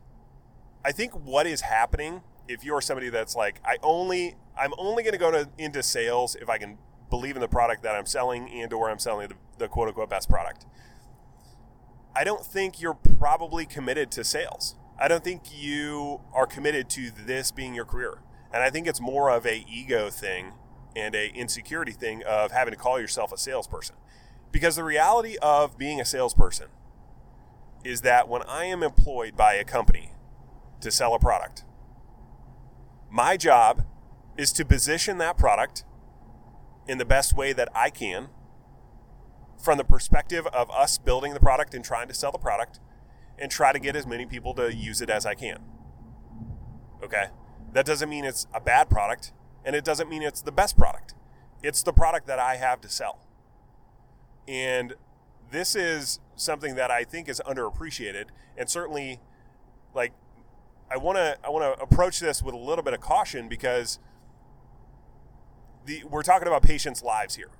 I 0.85 0.92
think 0.92 1.12
what 1.14 1.49
is 1.49 1.62
happening 1.62 2.23
if 2.49 2.64
you're 2.64 2.80
somebody 2.80 3.08
that's 3.08 3.35
like, 3.35 3.61
I 3.64 3.78
only, 3.82 4.37
I'm 4.56 4.73
only 4.78 5.02
going 5.02 5.14
to 5.14 5.18
go 5.18 5.32
to, 5.32 5.49
into 5.58 5.82
sales 5.82 6.37
if 6.37 6.49
I 6.49 6.58
can 6.58 6.78
believe 7.11 7.35
in 7.35 7.40
the 7.40 7.49
product 7.49 7.82
that 7.82 7.96
I'm 7.96 8.06
selling 8.06 8.49
and 8.50 8.73
or 8.73 8.88
I'm 8.88 9.00
selling 9.00 9.28
the, 9.28 9.35
the 9.58 9.68
quote 9.68 9.88
unquote 9.88 10.11
best 10.11 10.28
product. 10.28 10.64
I 12.14 12.23
don't 12.23 12.44
think 12.44 12.80
you're 12.80 12.94
probably 12.94 13.66
committed 13.66 14.12
to 14.12 14.23
sales. 14.23 14.76
I 14.99 15.08
don't 15.08 15.25
think 15.25 15.42
you 15.52 16.20
are 16.32 16.46
committed 16.46 16.88
to 16.90 17.11
this 17.11 17.50
being 17.50 17.75
your 17.75 17.85
career. 17.85 18.18
And 18.52 18.62
I 18.62 18.70
think 18.70 18.87
it's 18.87 19.00
more 19.00 19.28
of 19.28 19.44
a 19.44 19.64
ego 19.68 20.08
thing 20.08 20.52
and 20.97 21.15
a 21.15 21.29
insecurity 21.35 21.93
thing 21.93 22.23
of 22.25 22.50
having 22.50 22.73
to 22.73 22.79
call 22.79 22.99
yourself 22.99 23.31
a 23.33 23.37
salesperson. 23.37 23.95
Because 24.50 24.76
the 24.76 24.85
reality 24.85 25.37
of 25.43 25.76
being 25.76 26.00
a 26.00 26.05
salesperson 26.05 26.69
is 27.85 28.00
that 28.00 28.29
when 28.29 28.43
I 28.43 28.65
am 28.65 28.83
employed 28.83 29.37
by 29.37 29.55
a 29.55 29.65
company 29.65 30.12
to 30.81 30.91
sell 30.91 31.15
a 31.15 31.19
product, 31.19 31.65
my 33.11 33.37
job 33.37 33.85
is 34.37 34.53
to 34.53 34.65
position 34.65 35.19
that 35.19 35.37
product 35.38 35.85
in 36.88 36.99
the 36.99 37.05
best 37.05 37.37
way 37.37 37.53
that 37.53 37.69
I 37.75 37.91
can 37.91 38.29
from 39.62 39.79
the 39.79 39.85
perspective 39.85 40.47
of 40.49 40.71
us 40.71 40.99
building 40.99 41.35
the 41.35 41.41
product 41.41 41.75
and 41.75 41.85
trying 41.85 42.09
to 42.09 42.15
sell 42.15 42.33
the 42.33 42.38
product 42.38 42.81
and 43.38 43.50
try 43.50 43.73
to 43.73 43.79
get 43.79 43.97
as 43.97 44.07
many 44.07 44.26
people 44.26 44.55
to 44.55 44.75
use 44.75 45.00
it 45.00 45.11
as 45.11 45.26
I 45.26 45.35
can. 45.35 45.59
Okay? 47.03 47.26
That 47.73 47.85
doesn't 47.85 48.09
mean 48.09 48.25
it's 48.25 48.47
a 48.55 48.61
bad 48.61 48.88
product 48.88 49.33
and 49.66 49.75
it 49.75 49.85
doesn't 49.85 50.08
mean 50.08 50.23
it's 50.23 50.40
the 50.40 50.52
best 50.52 50.78
product. 50.78 51.14
It's 51.62 51.82
the 51.82 51.92
product 51.92 52.26
that 52.28 52.38
I 52.38 52.56
have 52.56 52.80
to 52.82 52.88
sell. 52.88 53.18
And 54.46 54.94
this 55.50 55.75
is 55.75 56.20
something 56.37 56.76
that 56.76 56.90
I 56.90 57.02
think 57.02 57.28
is 57.28 57.42
underappreciated, 57.44 58.26
and 58.56 58.70
certainly, 58.70 59.20
like, 59.92 60.12
I 60.90 60.96
want 60.96 61.16
to 61.16 61.37
I 61.44 61.50
want 61.50 61.64
to 61.64 61.82
approach 61.82 62.20
this 62.20 62.42
with 62.42 62.54
a 62.54 62.58
little 62.58 62.85
bit 62.85 62.94
of 62.94 63.00
caution 63.00 63.49
because 63.49 63.99
the 65.85 66.04
we're 66.04 66.23
talking 66.23 66.46
about 66.46 66.62
patients' 66.62 67.02
lives 67.02 67.35
here. 67.35 67.50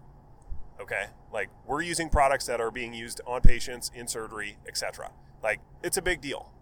Okay, 0.81 1.07
like 1.33 1.49
we're 1.67 1.81
using 1.81 2.09
products 2.09 2.47
that 2.47 2.61
are 2.61 2.71
being 2.71 2.93
used 2.93 3.21
on 3.27 3.41
patients 3.41 3.91
in 3.95 4.07
surgery, 4.07 4.59
etc. 4.69 5.11
Like 5.43 5.61
it's 5.83 5.97
a 5.97 6.03
big 6.03 6.21
deal, 6.21 6.53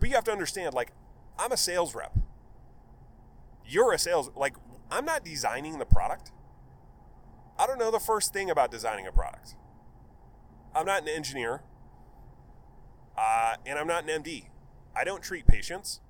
but 0.00 0.08
you 0.08 0.14
have 0.16 0.24
to 0.24 0.32
understand, 0.32 0.74
like, 0.74 0.92
I'm 1.38 1.52
a 1.52 1.56
sales 1.56 1.94
rep. 1.94 2.16
You're 3.66 3.92
a 3.92 3.98
sales 3.98 4.30
like 4.36 4.54
I'm 4.90 5.04
not 5.04 5.24
designing 5.24 5.78
the 5.78 5.84
product. 5.84 6.30
I 7.58 7.66
don't 7.66 7.78
know 7.78 7.90
the 7.90 8.00
first 8.00 8.32
thing 8.32 8.50
about 8.50 8.70
designing 8.70 9.06
a 9.06 9.12
product. 9.12 9.54
I'm 10.74 10.86
not 10.86 11.02
an 11.02 11.08
engineer, 11.08 11.62
uh, 13.16 13.54
and 13.64 13.78
I'm 13.78 13.86
not 13.86 14.08
an 14.08 14.22
MD. 14.22 14.46
I 14.96 15.04
don't 15.04 15.22
treat 15.22 15.46
patients. 15.46 16.00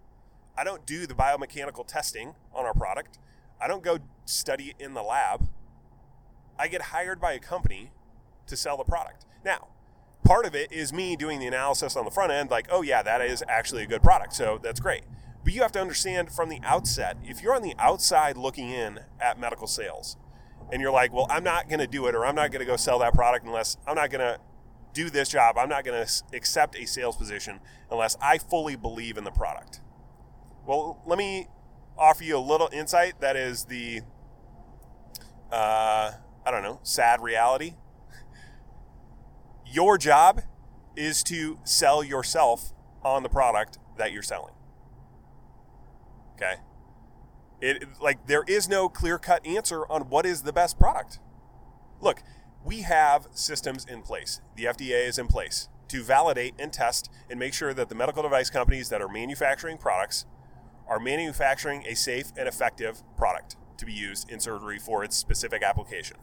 I 0.56 0.64
don't 0.64 0.86
do 0.86 1.06
the 1.06 1.14
biomechanical 1.14 1.86
testing 1.86 2.34
on 2.54 2.64
our 2.64 2.74
product. 2.74 3.18
I 3.60 3.68
don't 3.68 3.82
go 3.82 3.98
study 4.24 4.74
in 4.78 4.94
the 4.94 5.02
lab. 5.02 5.48
I 6.58 6.68
get 6.68 6.82
hired 6.82 7.20
by 7.20 7.32
a 7.32 7.38
company 7.38 7.90
to 8.46 8.56
sell 8.56 8.76
the 8.76 8.84
product. 8.84 9.24
Now, 9.44 9.68
part 10.24 10.46
of 10.46 10.54
it 10.54 10.70
is 10.72 10.92
me 10.92 11.16
doing 11.16 11.40
the 11.40 11.46
analysis 11.46 11.96
on 11.96 12.04
the 12.04 12.10
front 12.10 12.32
end, 12.32 12.50
like, 12.50 12.66
oh, 12.70 12.82
yeah, 12.82 13.02
that 13.02 13.20
is 13.20 13.42
actually 13.48 13.82
a 13.82 13.86
good 13.86 14.02
product. 14.02 14.34
So 14.34 14.58
that's 14.62 14.80
great. 14.80 15.02
But 15.44 15.52
you 15.52 15.60
have 15.60 15.72
to 15.72 15.80
understand 15.80 16.30
from 16.32 16.48
the 16.48 16.60
outset, 16.64 17.18
if 17.22 17.42
you're 17.42 17.54
on 17.54 17.62
the 17.62 17.74
outside 17.78 18.38
looking 18.38 18.70
in 18.70 19.00
at 19.20 19.38
medical 19.38 19.66
sales 19.66 20.16
and 20.72 20.80
you're 20.80 20.90
like, 20.90 21.12
well, 21.12 21.26
I'm 21.28 21.44
not 21.44 21.68
going 21.68 21.80
to 21.80 21.86
do 21.86 22.06
it 22.06 22.14
or 22.14 22.24
I'm 22.24 22.34
not 22.34 22.50
going 22.50 22.60
to 22.60 22.66
go 22.66 22.76
sell 22.76 22.98
that 23.00 23.12
product 23.12 23.44
unless 23.44 23.76
I'm 23.86 23.94
not 23.94 24.10
going 24.10 24.22
to 24.22 24.40
do 24.94 25.10
this 25.10 25.28
job. 25.28 25.58
I'm 25.58 25.68
not 25.68 25.84
going 25.84 26.06
to 26.06 26.22
accept 26.32 26.76
a 26.76 26.86
sales 26.86 27.16
position 27.16 27.60
unless 27.90 28.16
I 28.22 28.38
fully 28.38 28.74
believe 28.74 29.18
in 29.18 29.24
the 29.24 29.30
product. 29.30 29.80
Well, 30.66 31.02
let 31.04 31.18
me 31.18 31.48
offer 31.98 32.24
you 32.24 32.38
a 32.38 32.40
little 32.40 32.70
insight 32.72 33.20
that 33.20 33.36
is 33.36 33.64
the, 33.66 34.00
uh, 35.52 36.12
I 36.46 36.50
don't 36.50 36.62
know, 36.62 36.80
sad 36.82 37.20
reality. 37.20 37.74
Your 39.66 39.98
job 39.98 40.40
is 40.96 41.22
to 41.24 41.58
sell 41.64 42.02
yourself 42.02 42.72
on 43.02 43.22
the 43.22 43.28
product 43.28 43.78
that 43.98 44.10
you're 44.10 44.22
selling. 44.22 44.54
Okay? 46.36 46.54
It 47.60 47.84
like 48.00 48.26
there 48.26 48.44
is 48.46 48.68
no 48.68 48.88
clear-cut 48.88 49.46
answer 49.46 49.84
on 49.90 50.02
what 50.02 50.26
is 50.26 50.42
the 50.42 50.52
best 50.52 50.78
product. 50.78 51.18
Look, 52.00 52.22
we 52.64 52.82
have 52.82 53.28
systems 53.32 53.84
in 53.84 54.02
place. 54.02 54.40
The 54.56 54.64
FDA 54.64 55.06
is 55.06 55.18
in 55.18 55.28
place 55.28 55.68
to 55.88 56.02
validate 56.02 56.54
and 56.58 56.72
test 56.72 57.10
and 57.30 57.38
make 57.38 57.54
sure 57.54 57.74
that 57.74 57.88
the 57.88 57.94
medical 57.94 58.22
device 58.22 58.50
companies 58.50 58.88
that 58.88 59.00
are 59.00 59.08
manufacturing 59.08 59.78
products 59.78 60.26
are 60.88 60.98
manufacturing 60.98 61.84
a 61.86 61.94
safe 61.94 62.32
and 62.36 62.48
effective 62.48 63.02
product 63.16 63.56
to 63.78 63.86
be 63.86 63.92
used 63.92 64.30
in 64.30 64.40
surgery 64.40 64.78
for 64.78 65.04
its 65.04 65.16
specific 65.16 65.62
application. 65.62 66.16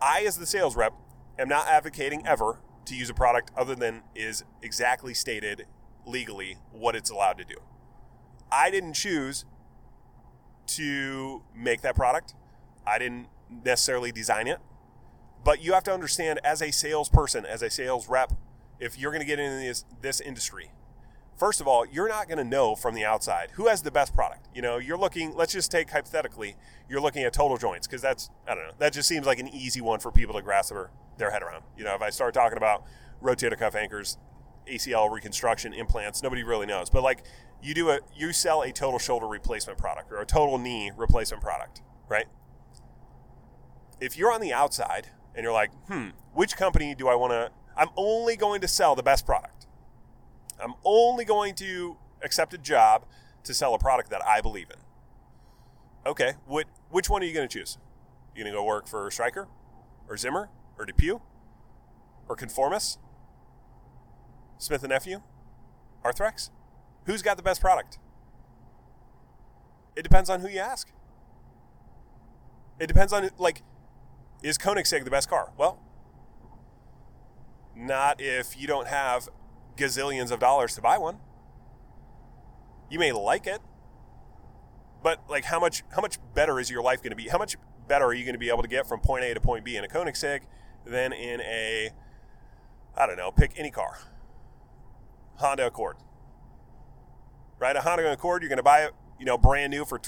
I, 0.00 0.24
as 0.26 0.36
the 0.38 0.46
sales 0.46 0.76
rep, 0.76 0.92
am 1.38 1.48
not 1.48 1.66
advocating 1.68 2.26
ever 2.26 2.60
to 2.86 2.94
use 2.94 3.10
a 3.10 3.14
product 3.14 3.50
other 3.56 3.74
than 3.74 4.02
is 4.14 4.44
exactly 4.62 5.14
stated 5.14 5.66
legally 6.06 6.58
what 6.70 6.94
it's 6.94 7.10
allowed 7.10 7.38
to 7.38 7.44
do. 7.44 7.56
I 8.50 8.70
didn't 8.70 8.94
choose 8.94 9.44
to 10.68 11.42
make 11.54 11.82
that 11.82 11.94
product. 11.94 12.34
I 12.86 12.98
didn't 12.98 13.28
necessarily 13.64 14.12
design 14.12 14.46
it. 14.46 14.58
But 15.44 15.62
you 15.62 15.74
have 15.74 15.84
to 15.84 15.92
understand 15.92 16.40
as 16.42 16.60
a 16.60 16.72
salesperson, 16.72 17.46
as 17.46 17.62
a 17.62 17.70
sales 17.70 18.08
rep, 18.08 18.32
if 18.80 18.98
you're 18.98 19.12
going 19.12 19.20
to 19.20 19.26
get 19.26 19.38
into 19.38 19.56
this, 19.56 19.84
this 20.00 20.20
industry, 20.20 20.72
first 21.38 21.60
of 21.60 21.68
all, 21.68 21.86
you're 21.86 22.08
not 22.08 22.26
going 22.26 22.38
to 22.38 22.44
know 22.44 22.74
from 22.74 22.94
the 22.94 23.04
outside 23.04 23.50
who 23.52 23.68
has 23.68 23.82
the 23.82 23.90
best 23.90 24.14
product. 24.14 24.48
You 24.54 24.62
know, 24.62 24.78
you're 24.78 24.98
looking, 24.98 25.34
let's 25.34 25.52
just 25.52 25.70
take 25.70 25.90
hypothetically, 25.90 26.56
you're 26.88 27.00
looking 27.00 27.22
at 27.22 27.32
total 27.32 27.56
joints 27.56 27.86
because 27.86 28.02
that's, 28.02 28.30
I 28.48 28.54
don't 28.54 28.64
know, 28.64 28.74
that 28.78 28.92
just 28.92 29.08
seems 29.08 29.26
like 29.26 29.38
an 29.38 29.48
easy 29.48 29.80
one 29.80 30.00
for 30.00 30.10
people 30.10 30.34
to 30.34 30.42
grasp 30.42 30.72
their, 30.72 30.90
their 31.16 31.30
head 31.30 31.42
around. 31.42 31.62
You 31.76 31.84
know, 31.84 31.94
if 31.94 32.02
I 32.02 32.10
start 32.10 32.34
talking 32.34 32.58
about 32.58 32.84
rotator 33.22 33.58
cuff 33.58 33.74
anchors, 33.74 34.18
ACL 34.68 35.10
reconstruction, 35.10 35.72
implants, 35.72 36.22
nobody 36.22 36.42
really 36.42 36.66
knows. 36.66 36.90
But 36.90 37.02
like 37.02 37.22
you 37.62 37.74
do 37.74 37.90
a 37.90 38.00
you 38.14 38.32
sell 38.32 38.62
a 38.62 38.72
total 38.72 38.98
shoulder 38.98 39.26
replacement 39.26 39.78
product 39.78 40.12
or 40.12 40.20
a 40.20 40.26
total 40.26 40.58
knee 40.58 40.92
replacement 40.96 41.42
product, 41.42 41.82
right? 42.08 42.26
If 44.00 44.16
you're 44.16 44.32
on 44.32 44.40
the 44.40 44.52
outside 44.52 45.08
and 45.34 45.42
you're 45.42 45.52
like, 45.52 45.72
hmm, 45.88 46.08
which 46.32 46.56
company 46.56 46.94
do 46.94 47.08
I 47.08 47.14
want 47.14 47.32
to? 47.32 47.50
I'm 47.76 47.88
only 47.96 48.36
going 48.36 48.60
to 48.62 48.68
sell 48.68 48.94
the 48.94 49.02
best 49.02 49.26
product. 49.26 49.66
I'm 50.62 50.74
only 50.84 51.24
going 51.24 51.54
to 51.56 51.96
accept 52.22 52.54
a 52.54 52.58
job 52.58 53.04
to 53.44 53.54
sell 53.54 53.74
a 53.74 53.78
product 53.78 54.10
that 54.10 54.24
I 54.26 54.40
believe 54.40 54.68
in. 54.70 56.10
Okay, 56.10 56.34
what, 56.46 56.66
which 56.90 57.10
one 57.10 57.22
are 57.22 57.26
you 57.26 57.34
going 57.34 57.48
to 57.48 57.58
choose? 57.58 57.78
You 58.34 58.44
going 58.44 58.52
to 58.52 58.58
go 58.58 58.64
work 58.64 58.86
for 58.86 59.10
Stryker 59.10 59.48
or 60.08 60.16
Zimmer 60.16 60.50
or 60.78 60.86
DePuy 60.86 61.20
or 62.28 62.36
Conformis? 62.36 62.98
Smith 64.58 64.82
and 64.82 64.90
Nephew? 64.90 65.22
Arthrex? 66.04 66.50
Who's 67.04 67.22
got 67.22 67.36
the 67.36 67.42
best 67.42 67.60
product? 67.60 67.98
It 69.94 70.02
depends 70.02 70.28
on 70.28 70.40
who 70.40 70.48
you 70.48 70.60
ask. 70.60 70.90
It 72.78 72.86
depends 72.86 73.12
on 73.12 73.28
like, 73.38 73.62
is 74.42 74.58
Koenigsegg 74.58 75.04
the 75.04 75.10
best 75.10 75.28
car? 75.28 75.52
Well, 75.56 75.80
not 77.74 78.20
if 78.20 78.58
you 78.58 78.66
don't 78.66 78.88
have 78.88 79.28
gazillions 79.76 80.30
of 80.30 80.40
dollars 80.40 80.74
to 80.74 80.80
buy 80.80 80.98
one. 80.98 81.18
You 82.90 82.98
may 82.98 83.12
like 83.12 83.46
it, 83.46 83.60
but 85.02 85.20
like 85.28 85.44
how 85.44 85.58
much 85.58 85.82
how 85.94 86.00
much 86.00 86.18
better 86.34 86.60
is 86.60 86.70
your 86.70 86.82
life 86.82 87.02
going 87.02 87.10
to 87.10 87.16
be? 87.16 87.28
How 87.28 87.38
much 87.38 87.56
better 87.88 88.04
are 88.04 88.14
you 88.14 88.24
going 88.24 88.34
to 88.34 88.38
be 88.38 88.48
able 88.48 88.62
to 88.62 88.68
get 88.68 88.86
from 88.86 89.00
point 89.00 89.24
A 89.24 89.34
to 89.34 89.40
point 89.40 89.64
B 89.64 89.76
in 89.76 89.84
a 89.84 89.88
Koenigsegg 89.88 90.42
than 90.84 91.12
in 91.12 91.40
a 91.40 91.90
I 92.96 93.06
don't 93.06 93.16
know, 93.16 93.30
pick 93.30 93.52
any 93.56 93.70
car. 93.70 93.98
Honda 95.38 95.66
Accord. 95.66 95.96
Right, 97.58 97.74
a 97.74 97.80
Honda 97.80 98.10
Accord, 98.12 98.42
you're 98.42 98.48
going 98.48 98.58
to 98.58 98.62
buy 98.62 98.84
it, 98.84 98.92
you 99.18 99.24
know, 99.24 99.38
brand 99.38 99.70
new 99.70 99.84
for 99.84 100.00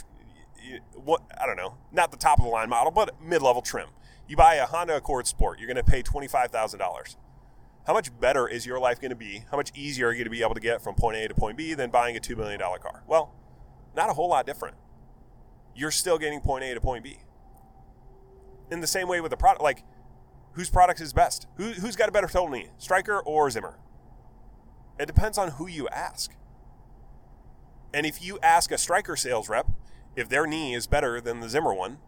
what 0.94 1.22
I 1.40 1.46
don't 1.46 1.56
know, 1.56 1.76
not 1.92 2.10
the 2.10 2.16
top 2.16 2.38
of 2.38 2.44
the 2.44 2.50
line 2.50 2.68
model, 2.68 2.90
but 2.90 3.20
mid-level 3.22 3.62
trim. 3.62 3.88
You 4.26 4.36
buy 4.36 4.56
a 4.56 4.66
Honda 4.66 4.96
Accord 4.96 5.26
Sport, 5.26 5.58
you're 5.58 5.72
going 5.72 5.82
to 5.82 5.90
pay 5.90 6.02
$25,000. 6.02 7.16
How 7.86 7.94
much 7.94 8.20
better 8.20 8.46
is 8.46 8.66
your 8.66 8.78
life 8.78 9.00
going 9.00 9.10
to 9.10 9.16
be? 9.16 9.44
How 9.50 9.56
much 9.56 9.72
easier 9.74 10.08
are 10.08 10.12
you 10.12 10.18
going 10.18 10.24
to 10.24 10.30
be 10.30 10.42
able 10.42 10.54
to 10.54 10.60
get 10.60 10.82
from 10.82 10.94
point 10.94 11.16
A 11.16 11.26
to 11.26 11.34
point 11.34 11.56
B 11.56 11.72
than 11.72 11.88
buying 11.88 12.18
a 12.18 12.20
$2 12.20 12.36
million 12.36 12.60
car? 12.60 13.02
Well, 13.06 13.34
not 13.96 14.10
a 14.10 14.12
whole 14.12 14.28
lot 14.28 14.44
different. 14.44 14.76
You're 15.74 15.90
still 15.90 16.18
getting 16.18 16.40
point 16.40 16.64
A 16.64 16.74
to 16.74 16.80
point 16.82 17.02
B. 17.02 17.20
In 18.70 18.80
the 18.80 18.86
same 18.86 19.08
way 19.08 19.22
with 19.22 19.30
the 19.30 19.38
product, 19.38 19.62
like 19.62 19.84
whose 20.52 20.68
product 20.68 21.00
is 21.00 21.14
best? 21.14 21.46
Who, 21.56 21.70
who's 21.70 21.96
got 21.96 22.10
a 22.10 22.12
better 22.12 22.26
total 22.26 22.50
knee, 22.50 22.68
Stryker 22.76 23.20
or 23.20 23.48
Zimmer? 23.48 23.78
It 24.98 25.06
depends 25.06 25.38
on 25.38 25.52
who 25.52 25.66
you 25.66 25.88
ask. 25.88 26.32
And 27.94 28.04
if 28.04 28.22
you 28.22 28.38
ask 28.42 28.70
a 28.70 28.78
Stryker 28.78 29.16
sales 29.16 29.48
rep 29.48 29.70
if 30.16 30.28
their 30.28 30.46
knee 30.46 30.74
is 30.74 30.86
better 30.86 31.20
than 31.20 31.40
the 31.40 31.48
Zimmer 31.48 31.72
one, 31.72 31.98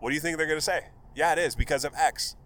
what 0.00 0.10
do 0.10 0.14
you 0.14 0.20
think 0.20 0.36
they're 0.36 0.46
going 0.46 0.58
to 0.58 0.64
say? 0.64 0.88
Yeah, 1.14 1.32
it 1.32 1.38
is 1.38 1.54
because 1.54 1.84
of 1.84 1.94
X. 1.94 2.36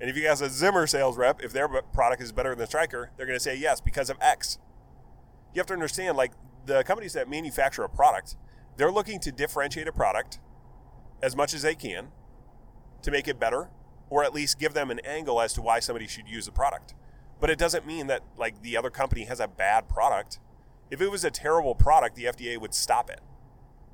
And 0.00 0.10
if 0.10 0.16
you 0.16 0.26
ask 0.26 0.42
a 0.42 0.50
Zimmer 0.50 0.86
sales 0.86 1.16
rep 1.16 1.42
if 1.42 1.52
their 1.52 1.68
product 1.68 2.20
is 2.20 2.32
better 2.32 2.54
than 2.54 2.66
Stryker, 2.66 3.12
they're 3.16 3.26
going 3.26 3.38
to 3.38 3.42
say 3.42 3.56
yes 3.56 3.80
because 3.80 4.10
of 4.10 4.18
X. 4.20 4.58
You 5.54 5.60
have 5.60 5.66
to 5.66 5.72
understand, 5.72 6.16
like 6.16 6.32
the 6.66 6.82
companies 6.82 7.14
that 7.14 7.30
manufacture 7.30 7.84
a 7.84 7.88
product, 7.88 8.36
they're 8.76 8.92
looking 8.92 9.20
to 9.20 9.32
differentiate 9.32 9.88
a 9.88 9.92
product 9.92 10.40
as 11.22 11.34
much 11.34 11.54
as 11.54 11.62
they 11.62 11.74
can 11.74 12.08
to 13.02 13.10
make 13.10 13.28
it 13.28 13.40
better, 13.40 13.70
or 14.10 14.22
at 14.24 14.34
least 14.34 14.58
give 14.58 14.74
them 14.74 14.90
an 14.90 14.98
angle 15.00 15.40
as 15.40 15.52
to 15.54 15.62
why 15.62 15.80
somebody 15.80 16.06
should 16.06 16.28
use 16.28 16.44
the 16.44 16.52
product. 16.52 16.94
But 17.40 17.50
it 17.50 17.58
doesn't 17.58 17.86
mean 17.86 18.06
that 18.06 18.22
like 18.36 18.62
the 18.62 18.76
other 18.76 18.90
company 18.90 19.24
has 19.24 19.40
a 19.40 19.48
bad 19.48 19.88
product. 19.88 20.38
If 20.90 21.00
it 21.00 21.10
was 21.10 21.24
a 21.24 21.30
terrible 21.30 21.74
product, 21.74 22.16
the 22.16 22.24
FDA 22.24 22.58
would 22.58 22.74
stop 22.74 23.10
it. 23.10 23.20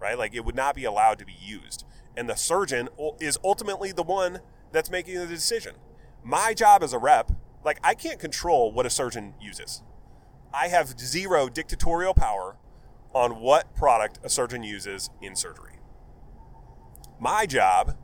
Right? 0.01 0.19
Like 0.19 0.35
it 0.35 0.45
would 0.45 0.57
not 0.57 0.75
be 0.75 0.85
allowed 0.85 1.19
to 1.19 1.27
be 1.27 1.37
used. 1.41 1.85
And 2.17 2.29
the 2.29 2.35
surgeon 2.35 2.89
is 3.21 3.39
ultimately 3.43 3.93
the 3.93 4.03
one 4.03 4.41
that's 4.73 4.91
making 4.91 5.15
the 5.17 5.27
decision. 5.27 5.75
My 6.23 6.55
job 6.55 6.83
as 6.83 6.93
a 6.93 6.99
rep, 6.99 7.33
like 7.65 7.79
I 7.83 7.95
can't 7.95 8.19
control 8.19 8.73
what 8.73 8.87
a 8.87 8.91
surgeon 8.91 9.35
uses. 9.41 9.83
I 10.55 10.69
have 10.69 10.99
zero 11.01 11.49
dictatorial 11.49 12.15
power 12.15 12.57
on 13.15 13.41
what 13.41 13.75
product 13.75 14.19
a 14.23 14.29
surgeon 14.29 14.63
uses 14.63 15.11
in 15.21 15.37
surgery. 15.37 15.79
My 17.21 17.47
job 17.47 17.97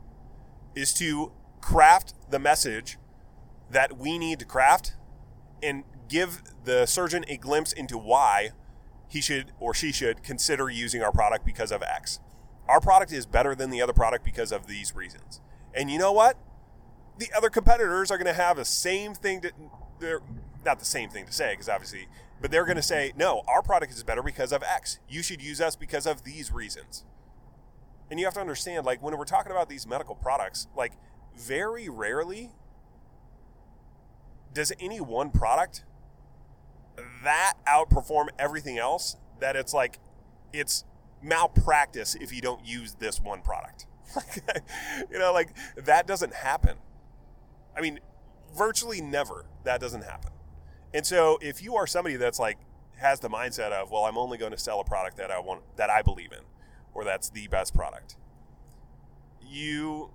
is 0.75 0.93
to 0.95 1.31
craft 1.61 2.13
the 2.29 2.39
message 2.39 2.97
that 3.69 3.97
we 3.97 4.17
need 4.17 4.39
to 4.39 4.45
craft 4.45 4.93
and 5.61 5.83
give 6.07 6.41
the 6.63 6.85
surgeon 6.85 7.25
a 7.27 7.37
glimpse 7.37 7.71
into 7.71 7.97
why 7.97 8.51
he 9.07 9.21
should 9.21 9.51
or 9.59 9.73
she 9.73 9.91
should 9.91 10.23
consider 10.23 10.69
using 10.69 11.01
our 11.01 11.11
product 11.11 11.45
because 11.45 11.71
of 11.71 11.81
X. 11.83 12.19
Our 12.67 12.79
product 12.79 13.11
is 13.11 13.25
better 13.25 13.55
than 13.55 13.69
the 13.69 13.81
other 13.81 13.93
product 13.93 14.23
because 14.23 14.51
of 14.51 14.67
these 14.67 14.95
reasons. 14.95 15.41
And 15.73 15.89
you 15.89 15.97
know 15.97 16.11
what? 16.11 16.37
the 17.19 17.29
other 17.35 17.49
competitors 17.49 18.09
are 18.09 18.17
going 18.17 18.33
to 18.33 18.41
have 18.41 18.57
the 18.57 18.65
same 18.65 19.13
thing 19.13 19.41
to 19.41 19.51
they're 19.99 20.21
not 20.65 20.79
the 20.79 20.85
same 20.85 21.09
thing 21.09 21.25
to 21.25 21.33
say 21.33 21.51
because 21.51 21.69
obviously 21.69 22.07
but 22.41 22.49
they're 22.49 22.65
going 22.65 22.77
to 22.77 22.81
say 22.81 23.11
no 23.17 23.43
our 23.47 23.61
product 23.61 23.91
is 23.91 24.03
better 24.03 24.23
because 24.23 24.51
of 24.51 24.63
x 24.63 24.99
you 25.07 25.21
should 25.21 25.41
use 25.41 25.61
us 25.61 25.75
because 25.75 26.07
of 26.07 26.23
these 26.23 26.51
reasons 26.51 27.03
and 28.09 28.19
you 28.19 28.25
have 28.25 28.33
to 28.33 28.39
understand 28.39 28.85
like 28.85 29.01
when 29.03 29.15
we're 29.17 29.25
talking 29.25 29.51
about 29.51 29.69
these 29.69 29.85
medical 29.85 30.15
products 30.15 30.67
like 30.75 30.93
very 31.37 31.89
rarely 31.89 32.51
does 34.53 34.71
any 34.79 34.99
one 34.99 35.29
product 35.29 35.83
that 37.23 37.53
outperform 37.67 38.27
everything 38.37 38.77
else 38.77 39.17
that 39.39 39.55
it's 39.55 39.73
like 39.73 39.99
it's 40.51 40.83
malpractice 41.21 42.15
if 42.15 42.33
you 42.33 42.41
don't 42.41 42.65
use 42.65 42.95
this 42.95 43.19
one 43.19 43.41
product? 43.41 43.85
You 45.11 45.19
know 45.19 45.33
like 45.33 45.49
that 45.75 46.07
doesn't 46.07 46.33
happen. 46.33 46.77
I 47.75 47.81
mean 47.81 47.99
virtually 48.57 49.01
never 49.01 49.45
that 49.63 49.79
doesn't 49.79 50.03
happen. 50.03 50.31
And 50.93 51.05
so 51.05 51.37
if 51.41 51.61
you 51.61 51.75
are 51.75 51.85
somebody 51.85 52.15
that's 52.15 52.39
like 52.39 52.57
has 52.99 53.19
the 53.19 53.29
mindset 53.29 53.71
of 53.71 53.91
well 53.91 54.03
i'm 54.03 54.17
only 54.17 54.37
going 54.37 54.51
to 54.51 54.57
sell 54.57 54.79
a 54.79 54.83
product 54.83 55.17
that 55.17 55.31
i 55.31 55.39
want 55.39 55.61
that 55.77 55.89
i 55.89 56.01
believe 56.01 56.31
in 56.31 56.43
or 56.93 57.03
that's 57.03 57.29
the 57.29 57.47
best 57.47 57.73
product 57.73 58.17
you 59.41 60.11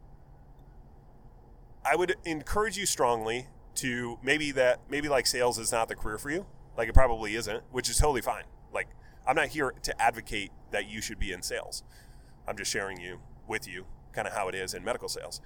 i 1.85 1.97
would 1.97 2.15
encourage 2.25 2.77
you 2.77 2.87
strongly 2.87 3.49
to 3.77 4.19
maybe 4.23 4.53
that 4.53 4.81
maybe 4.89 5.09
like 5.09 5.27
sales 5.27 5.59
is 5.59 5.73
not 5.73 5.89
the 5.89 5.95
career 5.95 6.19
for 6.19 6.31
you. 6.31 6.47
Like 6.77 6.89
it 6.89 6.95
probably 6.95 7.35
isn't 7.37 7.63
which 7.71 7.89
is 7.89 7.97
totally 7.97 8.23
fine. 8.23 8.45
Like 8.73 8.89
i'm 9.27 9.37
not 9.37 9.49
here 9.49 9.73
to 9.83 10.03
advocate 10.03 10.51
that 10.71 10.89
you 10.89 11.01
should 11.01 11.19
be 11.19 11.33
in 11.33 11.43
sales. 11.43 11.83
I'm 12.47 12.57
just 12.57 12.71
sharing 12.71 13.01
you 13.01 13.21
with 13.49 13.67
you 13.69 13.87
kind 14.13 14.29
of 14.29 14.35
how 14.35 14.49
it 14.49 14.55
is 14.55 14.75
in 14.75 14.85
medical 14.85 15.09
sales. 15.09 15.41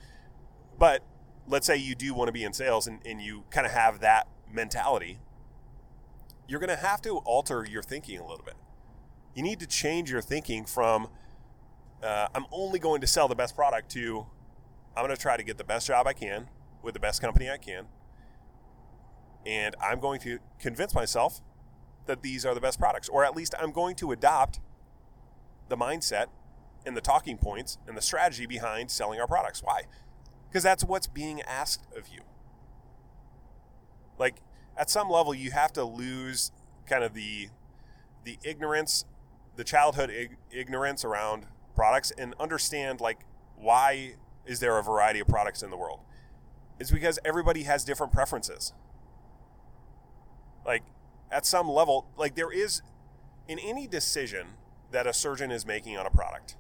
But 0.79 1.03
let's 1.47 1.67
say 1.67 1.77
you 1.77 1.95
do 1.95 2.13
want 2.15 2.29
to 2.29 2.33
be 2.33 2.45
in 2.45 2.53
sales 2.53 2.87
and, 2.87 3.01
and 3.07 3.21
you 3.21 3.45
kind 3.51 3.67
of 3.67 3.73
have 3.73 4.01
that 4.01 4.29
mentality 4.51 5.19
you're 6.49 6.61
going 6.61 6.71
to 6.71 6.77
have 6.77 7.03
to 7.03 7.19
alter 7.19 7.67
your 7.71 7.83
thinking 7.83 8.19
a 8.19 8.27
little 8.27 8.43
bit. 8.43 8.55
You 9.35 9.43
need 9.43 9.61
to 9.61 9.67
change 9.67 10.11
your 10.11 10.23
thinking 10.23 10.65
from 10.65 11.09
uh, 12.03 12.29
i'm 12.35 12.47
only 12.53 12.79
going 12.79 13.01
to 13.01 13.07
sell 13.07 13.29
the 13.29 13.35
best 13.35 13.55
product 13.55 13.91
to 13.91 14.27
i'm 14.97 15.05
going 15.05 15.15
to 15.15 15.21
try 15.21 15.37
to 15.37 15.43
get 15.43 15.59
the 15.59 15.65
best 15.65 15.87
job 15.87 16.07
i 16.07 16.13
can 16.13 16.49
with 16.83 16.95
the 16.95 17.01
best 17.01 17.21
company 17.21 17.51
i 17.51 17.57
can 17.57 17.87
and 19.49 19.75
I'm 19.83 19.99
going 19.99 20.21
to 20.21 20.39
convince 20.61 20.95
myself 20.95 21.41
that 22.05 22.23
these 22.23 22.45
are 22.45 22.55
the 22.55 22.61
best 22.61 22.79
products, 22.79 23.09
or 23.09 23.25
at 23.25 23.35
least 23.35 23.55
I'm 23.59 23.73
going 23.73 23.97
to 23.97 24.13
adopt 24.13 24.61
the 25.71 25.77
mindset 25.77 26.27
and 26.85 26.95
the 26.95 27.01
talking 27.01 27.39
points 27.39 27.79
and 27.87 27.97
the 27.97 28.03
strategy 28.03 28.45
behind 28.45 28.91
selling 28.91 29.19
our 29.19 29.27
products. 29.27 29.63
Why? 29.63 29.83
Because 30.49 30.63
that's 30.63 30.85
what's 30.85 31.07
being 31.07 31.41
asked 31.43 31.87
of 31.97 32.09
you. 32.09 32.21
Like 34.19 34.37
at 34.77 34.91
some 34.91 35.09
level, 35.09 35.35
you 35.35 35.51
have 35.51 35.73
to 35.73 35.85
lose 35.85 36.53
kind 36.87 37.03
of 37.03 37.15
the 37.15 37.49
the 38.25 38.39
ignorance, 38.45 39.07
the 39.57 39.65
childhood 39.65 40.11
ig- 40.11 40.37
ignorance 40.51 41.07
around 41.07 41.47
products, 41.75 42.11
and 42.19 42.35
understand 42.39 43.01
like 43.01 43.21
why 43.57 44.15
is 44.45 44.61
there 44.61 44.79
a 44.79 44.83
variety 44.83 45.21
of 45.21 45.27
products 45.27 45.63
in 45.63 45.71
the 45.71 45.77
world? 45.77 46.01
It's 46.79 46.91
because 46.91 47.19
everybody 47.25 47.63
has 47.63 47.85
different 47.85 48.13
preferences. 48.13 48.75
Like 50.69 50.83
at 51.33 51.47
some 51.47 51.67
level, 51.67 52.07
like 52.19 52.35
there 52.35 52.53
is 52.53 52.83
in 53.49 53.59
any 53.59 53.87
decision 53.87 54.49
that 54.93 55.07
a 55.07 55.15
surgeon 55.15 55.51
is 55.51 55.65
making 55.65 55.97
on 55.97 56.07
a 56.07 56.11
product, 56.11 56.57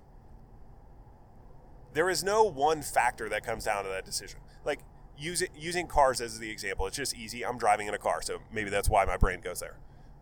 there 1.93 2.09
is 2.09 2.25
no 2.25 2.43
one 2.43 2.81
factor 2.81 3.29
that 3.29 3.45
comes 3.45 3.65
down 3.65 3.85
to 3.85 3.91
that 3.91 4.07
decision. 4.07 4.41
Like 4.65 4.81
using 5.19 5.49
using 5.55 5.87
cars 5.87 6.23
as 6.23 6.39
the 6.39 6.51
example, 6.51 6.87
it's 6.87 6.97
just 6.97 7.15
easy. 7.15 7.45
I'm 7.45 7.59
driving 7.59 7.87
in 7.87 7.93
a 7.93 7.99
car, 7.99 8.23
so 8.23 8.39
maybe 8.51 8.71
that's 8.71 8.89
why 8.89 9.05
my 9.05 9.19
brain 9.19 9.43
goes 9.43 9.61
there. 9.61 9.77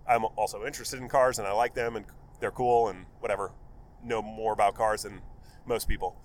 I'm 0.09 0.25
also 0.37 0.67
interested 0.67 1.01
in 1.01 1.09
cars 1.09 1.39
and 1.39 1.47
I 1.47 1.53
like 1.53 1.75
them 1.75 1.95
and 1.95 2.07
they're 2.41 2.51
cool 2.51 2.89
and 2.89 3.07
whatever. 3.21 3.53
Know 4.03 4.21
more 4.21 4.53
about 4.53 4.75
cars 4.75 5.05
than 5.05 5.23
most 5.65 5.87
people. 5.87 6.17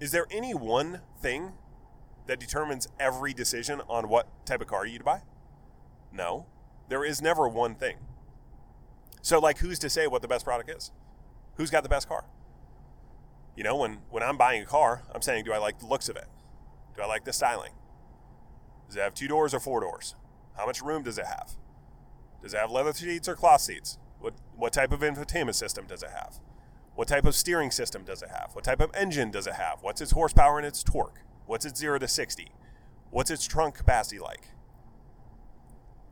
Is 0.00 0.10
there 0.10 0.26
any 0.30 0.54
one 0.54 1.02
thing 1.20 1.52
that 2.26 2.40
determines 2.40 2.88
every 2.98 3.32
decision 3.32 3.80
on 3.88 4.08
what 4.08 4.28
type 4.44 4.60
of 4.60 4.66
car 4.66 4.84
you 4.84 4.98
to 4.98 5.04
buy? 5.04 5.22
No, 6.12 6.46
there 6.88 7.04
is 7.04 7.20
never 7.20 7.48
one 7.48 7.74
thing. 7.74 7.96
So, 9.22 9.38
like, 9.38 9.58
who's 9.58 9.78
to 9.80 9.90
say 9.90 10.06
what 10.06 10.22
the 10.22 10.28
best 10.28 10.44
product 10.44 10.70
is? 10.70 10.92
Who's 11.56 11.70
got 11.70 11.82
the 11.82 11.88
best 11.88 12.08
car? 12.08 12.24
You 13.56 13.64
know, 13.64 13.76
when, 13.76 13.98
when 14.10 14.22
I'm 14.22 14.36
buying 14.36 14.62
a 14.62 14.66
car, 14.66 15.02
I'm 15.12 15.22
saying, 15.22 15.44
do 15.44 15.52
I 15.52 15.58
like 15.58 15.80
the 15.80 15.86
looks 15.86 16.08
of 16.08 16.16
it? 16.16 16.26
Do 16.96 17.02
I 17.02 17.06
like 17.06 17.24
the 17.24 17.32
styling? 17.32 17.72
Does 18.86 18.96
it 18.96 19.00
have 19.00 19.14
two 19.14 19.28
doors 19.28 19.52
or 19.52 19.60
four 19.60 19.80
doors? 19.80 20.14
How 20.56 20.66
much 20.66 20.80
room 20.80 21.02
does 21.02 21.18
it 21.18 21.26
have? 21.26 21.56
Does 22.42 22.54
it 22.54 22.58
have 22.58 22.70
leather 22.70 22.92
seats 22.92 23.28
or 23.28 23.34
cloth 23.34 23.60
seats? 23.60 23.98
What, 24.20 24.34
what 24.56 24.72
type 24.72 24.92
of 24.92 25.00
infotainment 25.00 25.56
system 25.56 25.86
does 25.86 26.02
it 26.02 26.10
have? 26.10 26.38
What 26.94 27.08
type 27.08 27.26
of 27.26 27.34
steering 27.34 27.70
system 27.70 28.04
does 28.04 28.22
it 28.22 28.30
have? 28.30 28.50
What 28.54 28.64
type 28.64 28.80
of 28.80 28.90
engine 28.94 29.30
does 29.30 29.46
it 29.46 29.54
have? 29.54 29.78
What's 29.82 30.00
its 30.00 30.12
horsepower 30.12 30.58
and 30.58 30.66
its 30.66 30.82
torque? 30.82 31.20
What's 31.46 31.64
its 31.64 31.78
0 31.78 32.00
to 32.00 32.08
60? 32.08 32.50
What's 33.10 33.30
its 33.30 33.46
trunk 33.46 33.74
capacity 33.74 34.18
like? 34.18 34.48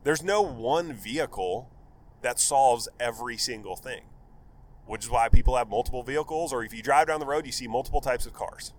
There's 0.06 0.22
no 0.22 0.40
one 0.40 0.92
vehicle 0.92 1.68
that 2.22 2.38
solves 2.38 2.88
every 3.00 3.36
single 3.36 3.74
thing, 3.74 4.02
which 4.86 5.04
is 5.04 5.10
why 5.10 5.28
people 5.28 5.56
have 5.56 5.68
multiple 5.68 6.04
vehicles, 6.04 6.52
or 6.52 6.62
if 6.62 6.72
you 6.72 6.80
drive 6.80 7.08
down 7.08 7.18
the 7.18 7.26
road, 7.26 7.44
you 7.44 7.50
see 7.50 7.66
multiple 7.66 8.00
types 8.00 8.24
of 8.24 8.32
cars. 8.32 8.72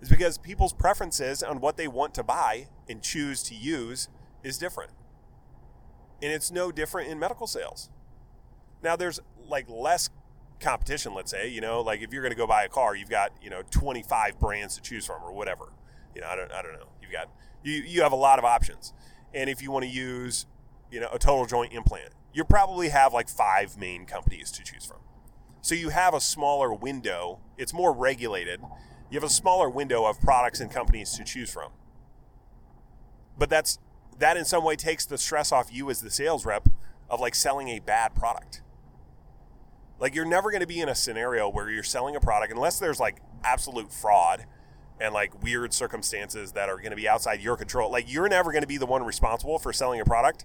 It's 0.00 0.08
because 0.08 0.38
people's 0.38 0.72
preferences 0.72 1.42
on 1.42 1.60
what 1.60 1.76
they 1.76 1.86
want 1.86 2.14
to 2.14 2.22
buy 2.22 2.68
and 2.88 3.02
choose 3.02 3.42
to 3.42 3.54
use 3.54 4.08
is 4.42 4.56
different. 4.56 4.92
And 6.22 6.32
it's 6.32 6.50
no 6.50 6.72
different 6.72 7.10
in 7.10 7.18
medical 7.18 7.46
sales. 7.46 7.90
Now, 8.82 8.96
there's 8.96 9.20
like 9.46 9.68
less 9.68 10.08
competition, 10.60 11.12
let's 11.12 11.30
say, 11.30 11.46
you 11.46 11.60
know, 11.60 11.82
like 11.82 12.00
if 12.00 12.10
you're 12.10 12.22
going 12.22 12.32
to 12.32 12.38
go 12.38 12.46
buy 12.46 12.64
a 12.64 12.70
car, 12.70 12.96
you've 12.96 13.10
got, 13.10 13.32
you 13.42 13.50
know, 13.50 13.60
25 13.70 14.40
brands 14.40 14.76
to 14.76 14.80
choose 14.80 15.04
from 15.04 15.22
or 15.24 15.32
whatever. 15.34 15.74
You 16.14 16.22
know, 16.22 16.28
I 16.28 16.36
don't, 16.36 16.50
I 16.50 16.62
don't 16.62 16.72
know. 16.72 16.88
You've 17.02 17.12
got, 17.12 17.28
you, 17.62 17.74
you 17.74 18.00
have 18.00 18.12
a 18.12 18.16
lot 18.16 18.38
of 18.38 18.46
options. 18.46 18.94
And 19.34 19.50
if 19.50 19.60
you 19.60 19.70
want 19.70 19.84
to 19.84 19.90
use 19.90 20.46
you 20.94 21.00
know, 21.00 21.08
a 21.12 21.18
total 21.18 21.44
joint 21.44 21.72
implant, 21.72 22.10
you 22.32 22.44
probably 22.44 22.90
have 22.90 23.12
like 23.12 23.28
five 23.28 23.76
main 23.76 24.06
companies 24.06 24.52
to 24.52 24.62
choose 24.62 24.86
from. 24.86 24.98
So 25.60 25.74
you 25.74 25.88
have 25.88 26.14
a 26.14 26.20
smaller 26.20 26.72
window, 26.72 27.40
it's 27.58 27.74
more 27.74 27.92
regulated. 27.92 28.60
You 29.10 29.16
have 29.18 29.24
a 29.24 29.32
smaller 29.32 29.68
window 29.68 30.04
of 30.04 30.20
products 30.20 30.60
and 30.60 30.70
companies 30.70 31.10
to 31.14 31.24
choose 31.24 31.50
from. 31.50 31.72
But 33.36 33.50
that's 33.50 33.80
that 34.20 34.36
in 34.36 34.44
some 34.44 34.62
way 34.62 34.76
takes 34.76 35.04
the 35.04 35.18
stress 35.18 35.50
off 35.50 35.72
you 35.72 35.90
as 35.90 36.00
the 36.00 36.10
sales 36.10 36.46
rep 36.46 36.68
of 37.10 37.18
like 37.18 37.34
selling 37.34 37.68
a 37.70 37.80
bad 37.80 38.14
product. 38.14 38.62
Like 39.98 40.14
you're 40.14 40.24
never 40.24 40.52
going 40.52 40.60
to 40.60 40.66
be 40.66 40.80
in 40.80 40.88
a 40.88 40.94
scenario 40.94 41.48
where 41.48 41.70
you're 41.70 41.82
selling 41.82 42.14
a 42.14 42.20
product 42.20 42.52
unless 42.52 42.78
there's 42.78 43.00
like 43.00 43.20
absolute 43.42 43.92
fraud 43.92 44.44
and 45.00 45.12
like 45.12 45.42
weird 45.42 45.74
circumstances 45.74 46.52
that 46.52 46.68
are 46.68 46.76
going 46.76 46.90
to 46.90 46.96
be 46.96 47.08
outside 47.08 47.40
your 47.40 47.56
control. 47.56 47.90
Like 47.90 48.12
you're 48.12 48.28
never 48.28 48.52
going 48.52 48.62
to 48.62 48.68
be 48.68 48.76
the 48.76 48.86
one 48.86 49.02
responsible 49.02 49.58
for 49.58 49.72
selling 49.72 50.00
a 50.00 50.04
product 50.04 50.44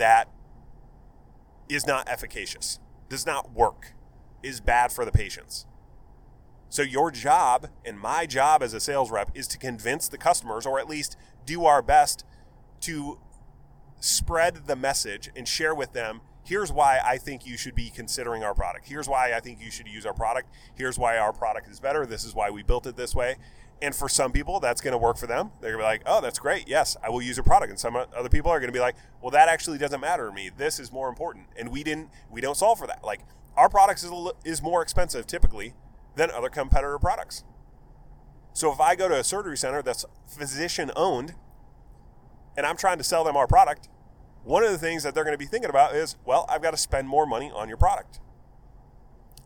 that 0.00 0.28
is 1.68 1.86
not 1.86 2.08
efficacious, 2.08 2.80
does 3.08 3.26
not 3.26 3.52
work, 3.52 3.92
is 4.42 4.60
bad 4.60 4.92
for 4.92 5.04
the 5.04 5.12
patients. 5.12 5.66
So, 6.68 6.82
your 6.82 7.10
job 7.10 7.68
and 7.84 7.98
my 7.98 8.26
job 8.26 8.62
as 8.62 8.74
a 8.74 8.80
sales 8.80 9.10
rep 9.10 9.30
is 9.34 9.46
to 9.48 9.58
convince 9.58 10.08
the 10.08 10.18
customers, 10.18 10.66
or 10.66 10.78
at 10.78 10.88
least 10.88 11.16
do 11.44 11.64
our 11.64 11.82
best 11.82 12.24
to 12.82 13.18
spread 14.00 14.66
the 14.66 14.76
message 14.76 15.30
and 15.36 15.46
share 15.46 15.74
with 15.74 15.92
them 15.92 16.20
here's 16.44 16.72
why 16.72 16.98
I 17.04 17.16
think 17.18 17.46
you 17.46 17.56
should 17.56 17.74
be 17.76 17.90
considering 17.90 18.42
our 18.42 18.54
product. 18.54 18.88
Here's 18.88 19.08
why 19.08 19.32
I 19.32 19.40
think 19.40 19.60
you 19.60 19.70
should 19.70 19.86
use 19.86 20.04
our 20.04 20.12
product. 20.14 20.48
Here's 20.74 20.98
why 20.98 21.16
our 21.16 21.32
product 21.32 21.68
is 21.68 21.78
better. 21.78 22.06
This 22.06 22.24
is 22.24 22.34
why 22.34 22.50
we 22.50 22.64
built 22.64 22.86
it 22.86 22.96
this 22.96 23.14
way. 23.14 23.36
And 23.82 23.94
for 23.94 24.08
some 24.08 24.30
people, 24.30 24.60
that's 24.60 24.80
going 24.82 24.92
to 24.92 24.98
work 24.98 25.16
for 25.16 25.26
them. 25.26 25.52
They're 25.60 25.72
going 25.72 25.82
to 25.82 25.84
be 25.84 25.90
like, 25.90 26.02
oh, 26.04 26.20
that's 26.20 26.38
great. 26.38 26.68
Yes, 26.68 26.96
I 27.02 27.08
will 27.08 27.22
use 27.22 27.36
your 27.36 27.44
product. 27.44 27.70
And 27.70 27.78
some 27.78 27.96
other 27.96 28.28
people 28.28 28.50
are 28.50 28.60
going 28.60 28.68
to 28.68 28.76
be 28.76 28.80
like, 28.80 28.96
well, 29.22 29.30
that 29.30 29.48
actually 29.48 29.78
doesn't 29.78 30.00
matter 30.00 30.28
to 30.28 30.32
me. 30.32 30.50
This 30.54 30.78
is 30.78 30.92
more 30.92 31.08
important. 31.08 31.46
And 31.56 31.70
we 31.70 31.82
didn't, 31.82 32.10
we 32.30 32.42
don't 32.42 32.56
solve 32.56 32.78
for 32.78 32.86
that. 32.86 33.02
Like 33.02 33.20
our 33.56 33.70
products 33.70 34.04
is, 34.04 34.12
is 34.44 34.62
more 34.62 34.82
expensive 34.82 35.26
typically 35.26 35.74
than 36.16 36.30
other 36.30 36.50
competitor 36.50 36.98
products. 36.98 37.44
So 38.52 38.72
if 38.72 38.80
I 38.80 38.94
go 38.96 39.08
to 39.08 39.18
a 39.18 39.24
surgery 39.24 39.56
center 39.56 39.80
that's 39.80 40.04
physician 40.26 40.90
owned 40.96 41.34
and 42.56 42.66
I'm 42.66 42.76
trying 42.76 42.98
to 42.98 43.04
sell 43.04 43.24
them 43.24 43.36
our 43.36 43.46
product, 43.46 43.88
one 44.44 44.62
of 44.62 44.70
the 44.70 44.78
things 44.78 45.02
that 45.02 45.14
they're 45.14 45.24
going 45.24 45.34
to 45.34 45.38
be 45.38 45.46
thinking 45.46 45.70
about 45.70 45.94
is, 45.94 46.16
well, 46.24 46.46
I've 46.48 46.62
got 46.62 46.72
to 46.72 46.76
spend 46.76 47.08
more 47.08 47.26
money 47.26 47.50
on 47.54 47.68
your 47.68 47.76
product. 47.76 48.20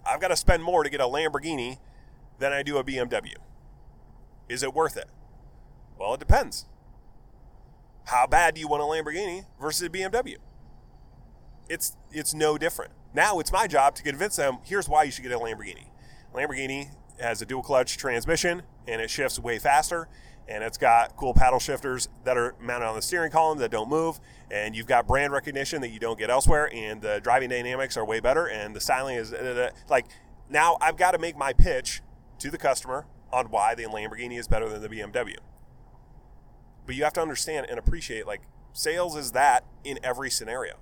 I've 0.08 0.20
got 0.20 0.28
to 0.28 0.36
spend 0.36 0.62
more 0.62 0.82
to 0.82 0.90
get 0.90 1.00
a 1.00 1.04
Lamborghini 1.04 1.78
than 2.38 2.52
I 2.52 2.62
do 2.62 2.78
a 2.78 2.84
BMW. 2.84 3.34
Is 4.48 4.62
it 4.62 4.74
worth 4.74 4.96
it? 4.96 5.08
Well, 5.98 6.14
it 6.14 6.20
depends. 6.20 6.66
How 8.06 8.26
bad 8.26 8.54
do 8.54 8.60
you 8.60 8.68
want 8.68 8.82
a 8.82 8.86
Lamborghini 8.86 9.46
versus 9.60 9.86
a 9.86 9.90
BMW? 9.90 10.36
It's 11.68 11.96
it's 12.12 12.34
no 12.34 12.58
different. 12.58 12.92
Now 13.14 13.38
it's 13.38 13.52
my 13.52 13.66
job 13.66 13.94
to 13.94 14.02
convince 14.02 14.36
them 14.36 14.58
here's 14.62 14.88
why 14.88 15.04
you 15.04 15.10
should 15.10 15.22
get 15.22 15.32
a 15.32 15.38
Lamborghini. 15.38 15.86
Lamborghini 16.34 16.90
has 17.18 17.40
a 17.40 17.46
dual 17.46 17.62
clutch 17.62 17.96
transmission 17.96 18.62
and 18.86 19.00
it 19.00 19.08
shifts 19.08 19.38
way 19.38 19.58
faster 19.58 20.08
and 20.48 20.62
it's 20.62 20.76
got 20.76 21.16
cool 21.16 21.32
paddle 21.32 21.58
shifters 21.58 22.08
that 22.24 22.36
are 22.36 22.54
mounted 22.60 22.86
on 22.86 22.96
the 22.96 23.02
steering 23.02 23.30
column 23.30 23.58
that 23.58 23.70
don't 23.70 23.88
move, 23.88 24.20
and 24.50 24.76
you've 24.76 24.86
got 24.86 25.06
brand 25.06 25.32
recognition 25.32 25.80
that 25.80 25.88
you 25.88 25.98
don't 25.98 26.18
get 26.18 26.30
elsewhere, 26.30 26.70
and 26.74 27.00
the 27.00 27.20
driving 27.22 27.48
dynamics 27.48 27.96
are 27.96 28.04
way 28.04 28.20
better, 28.20 28.46
and 28.46 28.76
the 28.76 28.80
styling 28.80 29.16
is 29.16 29.34
like 29.88 30.06
now 30.50 30.76
I've 30.80 30.96
got 30.96 31.12
to 31.12 31.18
make 31.18 31.36
my 31.36 31.52
pitch 31.52 32.02
to 32.40 32.50
the 32.50 32.58
customer 32.58 33.06
on 33.34 33.46
why 33.46 33.74
the 33.74 33.82
Lamborghini 33.84 34.38
is 34.38 34.46
better 34.46 34.68
than 34.68 34.80
the 34.80 34.88
BMW. 34.88 35.36
But 36.86 36.94
you 36.94 37.02
have 37.02 37.12
to 37.14 37.20
understand 37.20 37.66
and 37.68 37.78
appreciate 37.78 38.26
like 38.26 38.42
sales 38.72 39.16
is 39.16 39.32
that 39.32 39.64
in 39.82 39.98
every 40.02 40.30
scenario. 40.30 40.74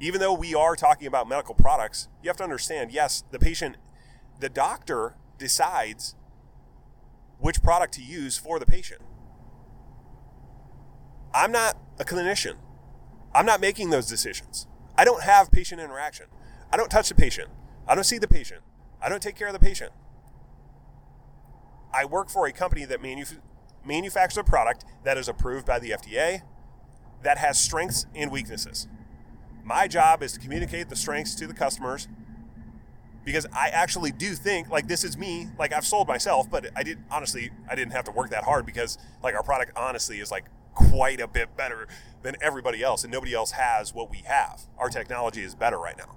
Even 0.00 0.20
though 0.20 0.32
we 0.32 0.52
are 0.52 0.74
talking 0.74 1.06
about 1.06 1.28
medical 1.28 1.54
products, 1.54 2.08
you 2.22 2.28
have 2.28 2.36
to 2.38 2.42
understand 2.42 2.90
yes, 2.90 3.22
the 3.30 3.38
patient, 3.38 3.76
the 4.40 4.48
doctor 4.48 5.14
decides 5.38 6.16
which 7.38 7.62
product 7.62 7.94
to 7.94 8.02
use 8.02 8.36
for 8.36 8.58
the 8.58 8.66
patient. 8.66 9.00
I'm 11.32 11.52
not 11.52 11.78
a 12.00 12.04
clinician. 12.04 12.56
I'm 13.32 13.46
not 13.46 13.60
making 13.60 13.90
those 13.90 14.06
decisions. 14.06 14.66
I 14.98 15.04
don't 15.04 15.22
have 15.22 15.52
patient 15.52 15.80
interaction. 15.80 16.26
I 16.72 16.76
don't 16.76 16.90
touch 16.90 17.08
the 17.08 17.14
patient. 17.14 17.48
I 17.86 17.94
don't 17.94 18.04
see 18.04 18.18
the 18.18 18.28
patient. 18.28 18.62
I 19.00 19.08
don't 19.08 19.22
take 19.22 19.36
care 19.36 19.46
of 19.46 19.52
the 19.52 19.60
patient. 19.60 19.92
I 21.92 22.04
work 22.04 22.28
for 22.28 22.46
a 22.46 22.52
company 22.52 22.84
that 22.84 23.00
manuf- 23.00 23.38
manufactures 23.84 24.38
a 24.38 24.44
product 24.44 24.84
that 25.04 25.18
is 25.18 25.28
approved 25.28 25.66
by 25.66 25.78
the 25.78 25.90
FDA 25.90 26.42
that 27.22 27.38
has 27.38 27.60
strengths 27.60 28.06
and 28.14 28.30
weaknesses. 28.30 28.88
My 29.64 29.86
job 29.86 30.22
is 30.22 30.32
to 30.32 30.40
communicate 30.40 30.88
the 30.88 30.96
strengths 30.96 31.34
to 31.36 31.46
the 31.46 31.54
customers 31.54 32.08
because 33.24 33.46
I 33.52 33.68
actually 33.68 34.10
do 34.10 34.34
think 34.34 34.68
like 34.68 34.88
this 34.88 35.04
is 35.04 35.16
me. 35.16 35.48
Like 35.58 35.72
I've 35.72 35.86
sold 35.86 36.08
myself, 36.08 36.50
but 36.50 36.70
I 36.74 36.82
did 36.82 36.98
honestly 37.10 37.50
I 37.68 37.74
didn't 37.74 37.92
have 37.92 38.04
to 38.04 38.10
work 38.10 38.30
that 38.30 38.44
hard 38.44 38.66
because 38.66 38.98
like 39.22 39.34
our 39.34 39.42
product 39.42 39.72
honestly 39.76 40.18
is 40.18 40.30
like 40.30 40.46
quite 40.74 41.20
a 41.20 41.28
bit 41.28 41.56
better 41.56 41.86
than 42.22 42.36
everybody 42.40 42.82
else, 42.82 43.04
and 43.04 43.12
nobody 43.12 43.34
else 43.34 43.52
has 43.52 43.94
what 43.94 44.10
we 44.10 44.18
have. 44.18 44.62
Our 44.78 44.88
technology 44.88 45.42
is 45.42 45.54
better 45.54 45.78
right 45.78 45.96
now. 45.96 46.16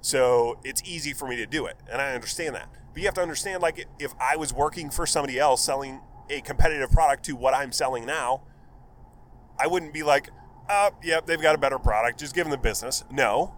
So 0.00 0.58
it's 0.64 0.82
easy 0.84 1.12
for 1.12 1.28
me 1.28 1.36
to 1.36 1.46
do 1.46 1.66
it, 1.66 1.76
and 1.90 2.00
I 2.00 2.14
understand 2.14 2.54
that. 2.56 2.68
But 2.92 3.00
you 3.00 3.06
have 3.06 3.14
to 3.14 3.22
understand, 3.22 3.62
like, 3.62 3.86
if 3.98 4.12
I 4.20 4.36
was 4.36 4.52
working 4.52 4.90
for 4.90 5.06
somebody 5.06 5.38
else 5.38 5.64
selling 5.64 6.00
a 6.28 6.40
competitive 6.40 6.90
product 6.90 7.24
to 7.24 7.36
what 7.36 7.54
I'm 7.54 7.72
selling 7.72 8.04
now, 8.04 8.42
I 9.58 9.66
wouldn't 9.66 9.92
be 9.92 10.02
like, 10.02 10.28
uh, 10.68 10.90
oh, 10.92 10.96
yep, 11.02 11.26
they've 11.26 11.40
got 11.40 11.54
a 11.54 11.58
better 11.58 11.78
product, 11.78 12.20
just 12.20 12.34
give 12.34 12.44
them 12.44 12.50
the 12.50 12.58
business. 12.58 13.04
No. 13.10 13.54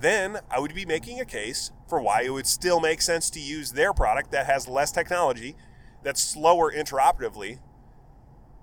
Then 0.00 0.38
I 0.50 0.58
would 0.58 0.74
be 0.74 0.84
making 0.84 1.20
a 1.20 1.24
case 1.24 1.70
for 1.88 2.00
why 2.00 2.22
it 2.22 2.30
would 2.30 2.46
still 2.46 2.80
make 2.80 3.02
sense 3.02 3.30
to 3.30 3.40
use 3.40 3.72
their 3.72 3.92
product 3.92 4.32
that 4.32 4.46
has 4.46 4.66
less 4.66 4.90
technology, 4.90 5.54
that's 6.02 6.20
slower 6.20 6.72
intraoperatively, 6.72 7.58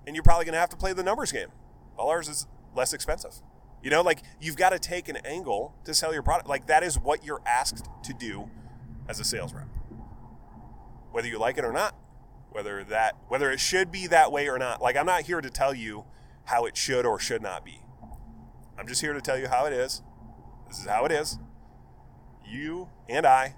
and 0.06 0.16
you're 0.16 0.22
probably 0.22 0.44
going 0.44 0.54
to 0.54 0.60
have 0.60 0.68
to 0.70 0.76
play 0.76 0.92
the 0.92 1.02
numbers 1.02 1.32
game. 1.32 1.48
Well, 1.96 2.08
ours 2.08 2.28
is 2.28 2.46
less 2.74 2.92
expensive. 2.92 3.40
You 3.82 3.90
know, 3.90 4.02
like 4.02 4.22
you've 4.40 4.56
got 4.56 4.70
to 4.70 4.78
take 4.78 5.08
an 5.08 5.16
angle 5.24 5.74
to 5.84 5.94
sell 5.94 6.12
your 6.12 6.22
product. 6.22 6.48
Like 6.48 6.66
that 6.66 6.82
is 6.82 6.98
what 6.98 7.24
you're 7.24 7.40
asked 7.46 7.88
to 8.02 8.12
do 8.12 8.50
as 9.08 9.20
a 9.20 9.24
sales 9.24 9.54
rep. 9.54 9.66
Whether 11.12 11.28
you 11.28 11.38
like 11.38 11.58
it 11.58 11.64
or 11.64 11.72
not, 11.72 11.94
whether 12.50 12.84
that 12.84 13.16
whether 13.28 13.50
it 13.50 13.60
should 13.60 13.90
be 13.90 14.06
that 14.08 14.32
way 14.32 14.48
or 14.48 14.58
not. 14.58 14.82
Like 14.82 14.96
I'm 14.96 15.06
not 15.06 15.22
here 15.22 15.40
to 15.40 15.50
tell 15.50 15.74
you 15.74 16.04
how 16.44 16.64
it 16.64 16.76
should 16.76 17.06
or 17.06 17.18
should 17.18 17.42
not 17.42 17.64
be. 17.64 17.80
I'm 18.78 18.86
just 18.86 19.00
here 19.00 19.12
to 19.12 19.20
tell 19.20 19.38
you 19.38 19.48
how 19.48 19.66
it 19.66 19.72
is. 19.72 20.02
This 20.68 20.78
is 20.78 20.86
how 20.86 21.04
it 21.04 21.12
is. 21.12 21.38
You 22.46 22.88
and 23.08 23.26
I 23.26 23.56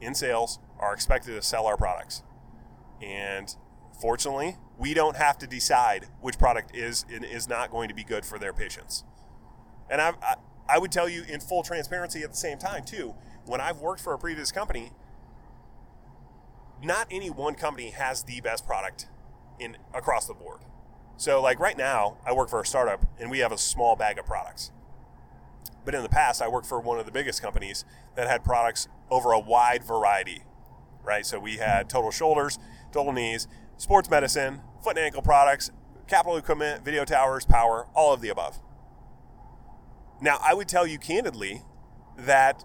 in 0.00 0.14
sales 0.14 0.58
are 0.78 0.94
expected 0.94 1.32
to 1.32 1.42
sell 1.42 1.66
our 1.66 1.76
products. 1.76 2.22
And 3.02 3.54
fortunately, 4.00 4.56
we 4.78 4.94
don't 4.94 5.16
have 5.16 5.38
to 5.38 5.46
decide 5.46 6.06
which 6.20 6.38
product 6.38 6.74
is 6.74 7.04
and 7.12 7.24
is 7.24 7.48
not 7.48 7.70
going 7.70 7.88
to 7.88 7.94
be 7.94 8.04
good 8.04 8.24
for 8.24 8.38
their 8.38 8.52
patients. 8.52 9.04
And 9.90 10.00
I, 10.00 10.14
I, 10.22 10.34
I 10.68 10.78
would 10.78 10.92
tell 10.92 11.08
you 11.08 11.24
in 11.24 11.40
full 11.40 11.62
transparency 11.62 12.22
at 12.22 12.30
the 12.30 12.36
same 12.36 12.58
time 12.58 12.84
too. 12.84 13.14
When 13.46 13.60
I've 13.60 13.78
worked 13.78 14.00
for 14.00 14.14
a 14.14 14.18
previous 14.18 14.52
company, 14.52 14.92
not 16.82 17.06
any 17.10 17.30
one 17.30 17.54
company 17.54 17.90
has 17.90 18.22
the 18.22 18.40
best 18.40 18.66
product 18.66 19.06
in 19.58 19.76
across 19.94 20.26
the 20.26 20.34
board. 20.34 20.60
So 21.16 21.42
like 21.42 21.60
right 21.60 21.76
now, 21.76 22.16
I 22.26 22.32
work 22.32 22.48
for 22.48 22.60
a 22.60 22.66
startup 22.66 23.04
and 23.18 23.30
we 23.30 23.40
have 23.40 23.52
a 23.52 23.58
small 23.58 23.96
bag 23.96 24.18
of 24.18 24.26
products. 24.26 24.72
But 25.84 25.94
in 25.94 26.02
the 26.02 26.08
past, 26.08 26.40
I 26.42 26.48
worked 26.48 26.66
for 26.66 26.80
one 26.80 26.98
of 26.98 27.06
the 27.06 27.12
biggest 27.12 27.42
companies 27.42 27.84
that 28.14 28.28
had 28.28 28.44
products 28.44 28.88
over 29.10 29.32
a 29.32 29.38
wide 29.38 29.84
variety, 29.84 30.42
right? 31.02 31.24
So 31.24 31.38
we 31.38 31.56
had 31.56 31.88
total 31.88 32.10
shoulders, 32.10 32.58
total 32.92 33.12
knees, 33.12 33.48
sports 33.76 34.10
medicine, 34.10 34.60
foot 34.82 34.96
and 34.96 35.04
ankle 35.04 35.22
products, 35.22 35.70
capital 36.06 36.36
equipment, 36.36 36.84
video 36.84 37.04
towers, 37.04 37.44
power, 37.44 37.86
all 37.94 38.12
of 38.12 38.20
the 38.20 38.28
above. 38.28 38.58
Now, 40.20 40.38
I 40.42 40.54
would 40.54 40.68
tell 40.68 40.86
you 40.86 40.98
candidly 40.98 41.62
that 42.16 42.64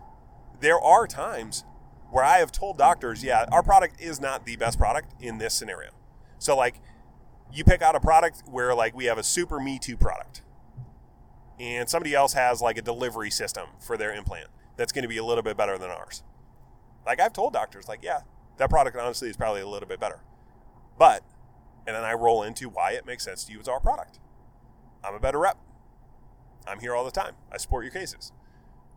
there 0.59 0.79
are 0.79 1.07
times 1.07 1.63
where 2.11 2.23
I 2.23 2.37
have 2.37 2.51
told 2.51 2.77
doctors, 2.77 3.23
yeah, 3.23 3.45
our 3.51 3.63
product 3.63 3.99
is 3.99 4.19
not 4.19 4.45
the 4.45 4.55
best 4.55 4.77
product 4.77 5.13
in 5.21 5.37
this 5.37 5.53
scenario. 5.53 5.91
So, 6.39 6.55
like, 6.55 6.81
you 7.51 7.63
pick 7.63 7.81
out 7.81 7.95
a 7.95 7.99
product 7.99 8.43
where, 8.45 8.73
like, 8.75 8.95
we 8.95 9.05
have 9.05 9.17
a 9.17 9.23
super 9.23 9.59
Me 9.59 9.79
Too 9.79 9.97
product, 9.97 10.41
and 11.59 11.89
somebody 11.89 12.13
else 12.13 12.33
has, 12.33 12.61
like, 12.61 12.77
a 12.77 12.81
delivery 12.81 13.31
system 13.31 13.67
for 13.79 13.97
their 13.97 14.13
implant 14.13 14.47
that's 14.77 14.91
going 14.91 15.03
to 15.03 15.09
be 15.09 15.17
a 15.17 15.23
little 15.23 15.43
bit 15.43 15.57
better 15.57 15.77
than 15.77 15.89
ours. 15.89 16.23
Like, 17.05 17.19
I've 17.19 17.33
told 17.33 17.53
doctors, 17.53 17.87
like, 17.87 18.03
yeah, 18.03 18.21
that 18.57 18.69
product 18.69 18.97
honestly 18.97 19.29
is 19.29 19.37
probably 19.37 19.61
a 19.61 19.67
little 19.67 19.87
bit 19.87 19.99
better. 19.99 20.19
But, 20.97 21.23
and 21.87 21.95
then 21.95 22.03
I 22.03 22.13
roll 22.13 22.43
into 22.43 22.69
why 22.69 22.91
it 22.91 23.05
makes 23.05 23.23
sense 23.23 23.43
to 23.45 23.51
you 23.51 23.59
use 23.59 23.67
our 23.67 23.79
product. 23.79 24.19
I'm 25.03 25.13
a 25.13 25.19
better 25.19 25.39
rep. 25.39 25.57
I'm 26.67 26.79
here 26.79 26.95
all 26.95 27.05
the 27.05 27.11
time. 27.11 27.35
I 27.51 27.57
support 27.57 27.83
your 27.83 27.93
cases. 27.93 28.31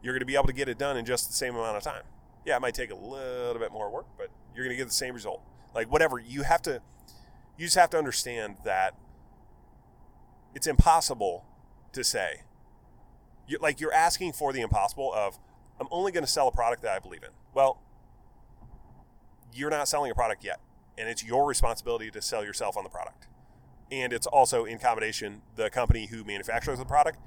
You're 0.02 0.14
going 0.14 0.20
to 0.20 0.26
be 0.26 0.36
able 0.36 0.46
to 0.46 0.52
get 0.52 0.68
it 0.68 0.78
done 0.78 0.96
in 0.96 1.04
just 1.04 1.26
the 1.26 1.34
same 1.34 1.54
amount 1.54 1.76
of 1.76 1.82
time. 1.82 2.02
Yeah, 2.48 2.56
it 2.56 2.62
might 2.62 2.72
take 2.72 2.90
a 2.90 2.94
little 2.94 3.58
bit 3.58 3.72
more 3.72 3.90
work, 3.90 4.06
but 4.16 4.30
you're 4.54 4.64
going 4.64 4.74
to 4.74 4.80
get 4.80 4.88
the 4.88 4.94
same 4.94 5.12
result. 5.12 5.42
Like 5.74 5.92
whatever, 5.92 6.18
you 6.18 6.44
have 6.44 6.62
to 6.62 6.80
you 7.58 7.66
just 7.66 7.76
have 7.76 7.90
to 7.90 7.98
understand 7.98 8.56
that 8.64 8.94
it's 10.54 10.66
impossible 10.66 11.44
to 11.92 12.02
say. 12.02 12.44
You're, 13.46 13.60
like 13.60 13.82
you're 13.82 13.92
asking 13.92 14.32
for 14.32 14.54
the 14.54 14.62
impossible 14.62 15.12
of 15.12 15.38
I'm 15.78 15.88
only 15.90 16.10
going 16.10 16.24
to 16.24 16.30
sell 16.30 16.48
a 16.48 16.50
product 16.50 16.80
that 16.84 16.92
I 16.92 17.00
believe 17.00 17.22
in. 17.22 17.28
Well, 17.52 17.82
you're 19.52 19.68
not 19.68 19.86
selling 19.86 20.10
a 20.10 20.14
product 20.14 20.42
yet, 20.42 20.58
and 20.96 21.06
it's 21.06 21.22
your 21.22 21.46
responsibility 21.46 22.10
to 22.12 22.22
sell 22.22 22.42
yourself 22.42 22.78
on 22.78 22.82
the 22.82 22.88
product. 22.88 23.26
And 23.92 24.10
it's 24.10 24.26
also 24.26 24.64
in 24.64 24.78
combination 24.78 25.42
the 25.56 25.68
company 25.68 26.06
who 26.06 26.24
manufactures 26.24 26.78
the 26.78 26.86
product 26.86 27.18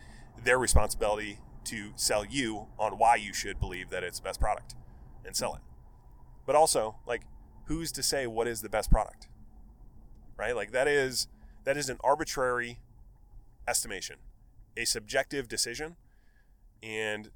their 0.43 0.57
responsibility 0.57 1.37
to 1.65 1.91
sell 1.95 2.25
you 2.25 2.65
on 2.79 2.93
why 2.93 3.17
you 3.17 3.35
should 3.35 3.59
believe 3.59 3.91
that 3.91 4.03
it's 4.03 4.17
the 4.17 4.23
best 4.23 4.39
product 4.39 4.73
and 5.25 5.35
sell 5.35 5.55
it. 5.55 5.61
But 6.45 6.55
also, 6.55 6.97
like, 7.05 7.21
who's 7.65 7.91
to 7.93 8.03
say 8.03 8.27
what 8.27 8.47
is 8.47 8.61
the 8.61 8.69
best 8.69 8.91
product? 8.91 9.27
Right? 10.37 10.55
Like 10.55 10.71
that 10.71 10.87
is 10.87 11.27
that 11.63 11.77
is 11.77 11.89
an 11.89 11.97
arbitrary 12.03 12.79
estimation, 13.67 14.17
a 14.75 14.85
subjective 14.85 15.47
decision. 15.47 15.95
And 16.81 17.29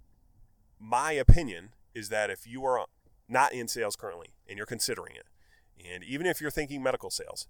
my 0.79 1.11
opinion 1.11 1.69
is 1.93 2.09
that 2.09 2.29
if 2.29 2.47
you 2.47 2.65
are 2.65 2.85
not 3.29 3.53
in 3.53 3.67
sales 3.67 3.95
currently 3.95 4.29
and 4.47 4.57
you're 4.57 4.65
considering 4.65 5.15
it, 5.15 5.25
and 5.87 6.03
even 6.03 6.25
if 6.25 6.41
you're 6.41 6.51
thinking 6.51 6.81
medical 6.81 7.09
sales, 7.09 7.47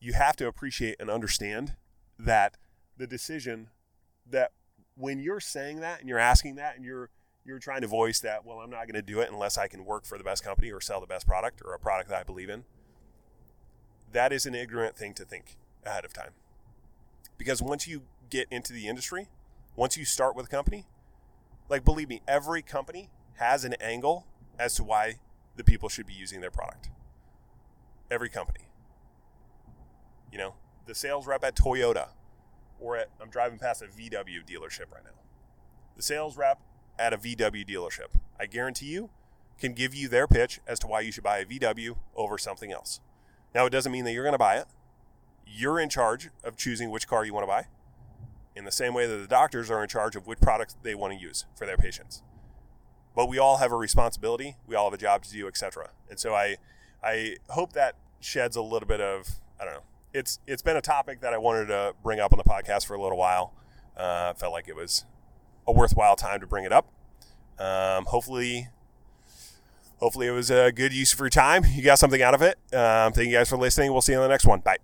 you 0.00 0.12
have 0.12 0.36
to 0.36 0.46
appreciate 0.46 0.96
and 0.98 1.08
understand 1.08 1.76
that 2.18 2.56
the 2.96 3.06
decision 3.06 3.68
that 4.28 4.52
when 4.96 5.20
you're 5.20 5.40
saying 5.40 5.80
that 5.80 6.00
and 6.00 6.08
you're 6.08 6.18
asking 6.18 6.56
that 6.56 6.76
and 6.76 6.84
you're 6.84 7.10
you're 7.46 7.58
trying 7.60 7.80
to 7.82 7.86
voice 7.86 8.18
that, 8.20 8.44
well, 8.44 8.58
I'm 8.58 8.70
not 8.70 8.82
going 8.82 8.94
to 8.94 9.02
do 9.02 9.20
it 9.20 9.30
unless 9.30 9.56
I 9.56 9.68
can 9.68 9.84
work 9.84 10.04
for 10.04 10.18
the 10.18 10.24
best 10.24 10.42
company 10.42 10.72
or 10.72 10.80
sell 10.80 11.00
the 11.00 11.06
best 11.06 11.26
product 11.26 11.62
or 11.64 11.74
a 11.74 11.78
product 11.78 12.10
that 12.10 12.18
I 12.18 12.24
believe 12.24 12.50
in. 12.50 12.64
That 14.12 14.32
is 14.32 14.46
an 14.46 14.54
ignorant 14.54 14.96
thing 14.96 15.14
to 15.14 15.24
think 15.24 15.56
ahead 15.84 16.04
of 16.04 16.12
time. 16.12 16.30
Because 17.38 17.62
once 17.62 17.86
you 17.86 18.02
get 18.30 18.48
into 18.50 18.72
the 18.72 18.88
industry, 18.88 19.28
once 19.76 19.96
you 19.96 20.04
start 20.04 20.34
with 20.34 20.46
a 20.46 20.48
company, 20.48 20.86
like 21.68 21.84
believe 21.84 22.08
me, 22.08 22.20
every 22.26 22.62
company 22.62 23.10
has 23.34 23.64
an 23.64 23.74
angle 23.74 24.26
as 24.58 24.74
to 24.74 24.84
why 24.84 25.16
the 25.56 25.62
people 25.64 25.88
should 25.88 26.06
be 26.06 26.14
using 26.14 26.40
their 26.40 26.50
product. 26.50 26.90
Every 28.10 28.28
company. 28.28 28.68
You 30.32 30.38
know, 30.38 30.54
the 30.86 30.94
sales 30.94 31.26
rep 31.26 31.44
at 31.44 31.54
Toyota 31.54 32.08
or 32.80 32.96
at, 32.96 33.10
I'm 33.20 33.30
driving 33.30 33.58
past 33.58 33.82
a 33.82 33.86
VW 33.86 34.44
dealership 34.46 34.92
right 34.92 35.04
now. 35.04 35.10
The 35.96 36.02
sales 36.02 36.36
rep 36.36 36.60
at 36.98 37.12
a 37.12 37.18
VW 37.18 37.66
dealership, 37.68 38.18
I 38.38 38.46
guarantee 38.46 38.86
you, 38.86 39.10
can 39.58 39.72
give 39.72 39.94
you 39.94 40.08
their 40.08 40.26
pitch 40.26 40.60
as 40.66 40.78
to 40.80 40.86
why 40.86 41.00
you 41.00 41.12
should 41.12 41.24
buy 41.24 41.38
a 41.38 41.44
VW 41.44 41.96
over 42.14 42.38
something 42.38 42.72
else. 42.72 43.00
Now, 43.54 43.66
it 43.66 43.70
doesn't 43.70 43.92
mean 43.92 44.04
that 44.04 44.12
you're 44.12 44.24
going 44.24 44.32
to 44.32 44.38
buy 44.38 44.56
it. 44.56 44.66
You're 45.46 45.80
in 45.80 45.88
charge 45.88 46.28
of 46.44 46.56
choosing 46.56 46.90
which 46.90 47.06
car 47.06 47.24
you 47.24 47.32
want 47.32 47.44
to 47.44 47.48
buy, 47.48 47.66
in 48.54 48.64
the 48.64 48.72
same 48.72 48.94
way 48.94 49.06
that 49.06 49.16
the 49.16 49.26
doctors 49.26 49.70
are 49.70 49.82
in 49.82 49.88
charge 49.88 50.16
of 50.16 50.26
which 50.26 50.40
products 50.40 50.76
they 50.82 50.94
want 50.94 51.12
to 51.12 51.18
use 51.18 51.46
for 51.54 51.66
their 51.66 51.76
patients. 51.76 52.22
But 53.14 53.28
we 53.28 53.38
all 53.38 53.58
have 53.58 53.72
a 53.72 53.76
responsibility. 53.76 54.56
We 54.66 54.74
all 54.74 54.86
have 54.86 54.94
a 54.94 55.00
job 55.00 55.22
to 55.24 55.30
do, 55.30 55.46
etc. 55.46 55.90
And 56.10 56.18
so 56.18 56.34
I, 56.34 56.56
I 57.02 57.36
hope 57.48 57.72
that 57.72 57.94
sheds 58.20 58.56
a 58.56 58.62
little 58.62 58.88
bit 58.88 59.00
of 59.00 59.28
I 59.60 59.64
don't 59.64 59.74
know. 59.74 59.82
It's 60.12 60.38
it's 60.46 60.62
been 60.62 60.76
a 60.76 60.82
topic 60.82 61.20
that 61.20 61.32
I 61.32 61.38
wanted 61.38 61.66
to 61.66 61.94
bring 62.02 62.20
up 62.20 62.32
on 62.32 62.38
the 62.38 62.44
podcast 62.44 62.86
for 62.86 62.94
a 62.94 63.00
little 63.00 63.18
while. 63.18 63.52
Uh, 63.96 64.34
felt 64.34 64.52
like 64.52 64.68
it 64.68 64.76
was 64.76 65.04
a 65.66 65.72
worthwhile 65.72 66.16
time 66.16 66.40
to 66.40 66.46
bring 66.46 66.64
it 66.64 66.72
up. 66.72 66.88
Um, 67.58 68.04
hopefully, 68.06 68.68
hopefully 69.98 70.26
it 70.26 70.32
was 70.32 70.50
a 70.50 70.72
good 70.72 70.92
use 70.92 71.12
of 71.12 71.18
your 71.18 71.30
time. 71.30 71.64
You 71.72 71.82
got 71.82 71.98
something 71.98 72.22
out 72.22 72.34
of 72.34 72.42
it. 72.42 72.58
Um, 72.72 73.12
thank 73.12 73.28
you 73.28 73.32
guys 73.32 73.48
for 73.48 73.56
listening. 73.56 73.92
We'll 73.92 74.02
see 74.02 74.12
you 74.12 74.18
on 74.18 74.24
the 74.24 74.28
next 74.28 74.46
one. 74.46 74.60
Bye. 74.60 74.76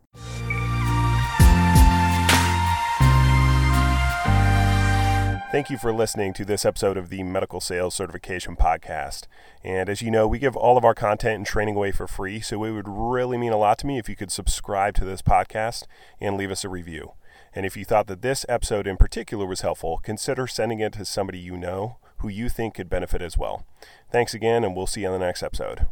Thank 5.53 5.68
you 5.68 5.77
for 5.77 5.92
listening 5.92 6.33
to 6.33 6.47
this 6.47 6.64
episode 6.64 6.97
of 6.97 7.11
the 7.11 7.23
Medical 7.23 7.61
Sales 7.61 7.95
Certification 7.95 8.57
Podcast. 8.57 9.25
And 9.62 9.90
as 9.90 10.01
you 10.01 10.11
know, 10.11 10.27
we 10.27 10.38
give 10.38 10.57
all 10.57 10.79
of 10.79 10.85
our 10.87 10.95
content 10.95 11.37
and 11.37 11.45
training 11.45 11.77
away 11.77 11.92
for 11.92 12.07
free, 12.07 12.40
so 12.40 12.64
it 12.64 12.71
would 12.71 12.88
really 12.88 13.37
mean 13.37 13.53
a 13.53 13.59
lot 13.59 13.77
to 13.81 13.87
me 13.87 13.99
if 13.99 14.09
you 14.09 14.16
could 14.16 14.33
subscribe 14.33 14.95
to 14.95 15.05
this 15.05 15.21
podcast 15.21 15.85
and 16.23 16.38
leave 16.38 16.51
us 16.51 16.64
a 16.64 16.71
review. 16.71 17.12
And 17.54 17.66
if 17.66 17.76
you 17.76 17.84
thought 17.84 18.06
that 18.06 18.22
this 18.22 18.46
episode 18.48 18.86
in 18.86 18.96
particular 18.96 19.46
was 19.46 19.60
helpful, 19.60 20.00
consider 20.02 20.46
sending 20.46 20.80
it 20.80 20.94
to 20.94 21.04
somebody 21.04 21.38
you 21.38 21.56
know 21.56 21.98
who 22.18 22.28
you 22.28 22.48
think 22.48 22.74
could 22.74 22.88
benefit 22.88 23.20
as 23.20 23.36
well. 23.36 23.66
Thanks 24.10 24.32
again, 24.32 24.64
and 24.64 24.76
we'll 24.76 24.86
see 24.86 25.02
you 25.02 25.08
on 25.08 25.18
the 25.18 25.26
next 25.26 25.42
episode. 25.42 25.86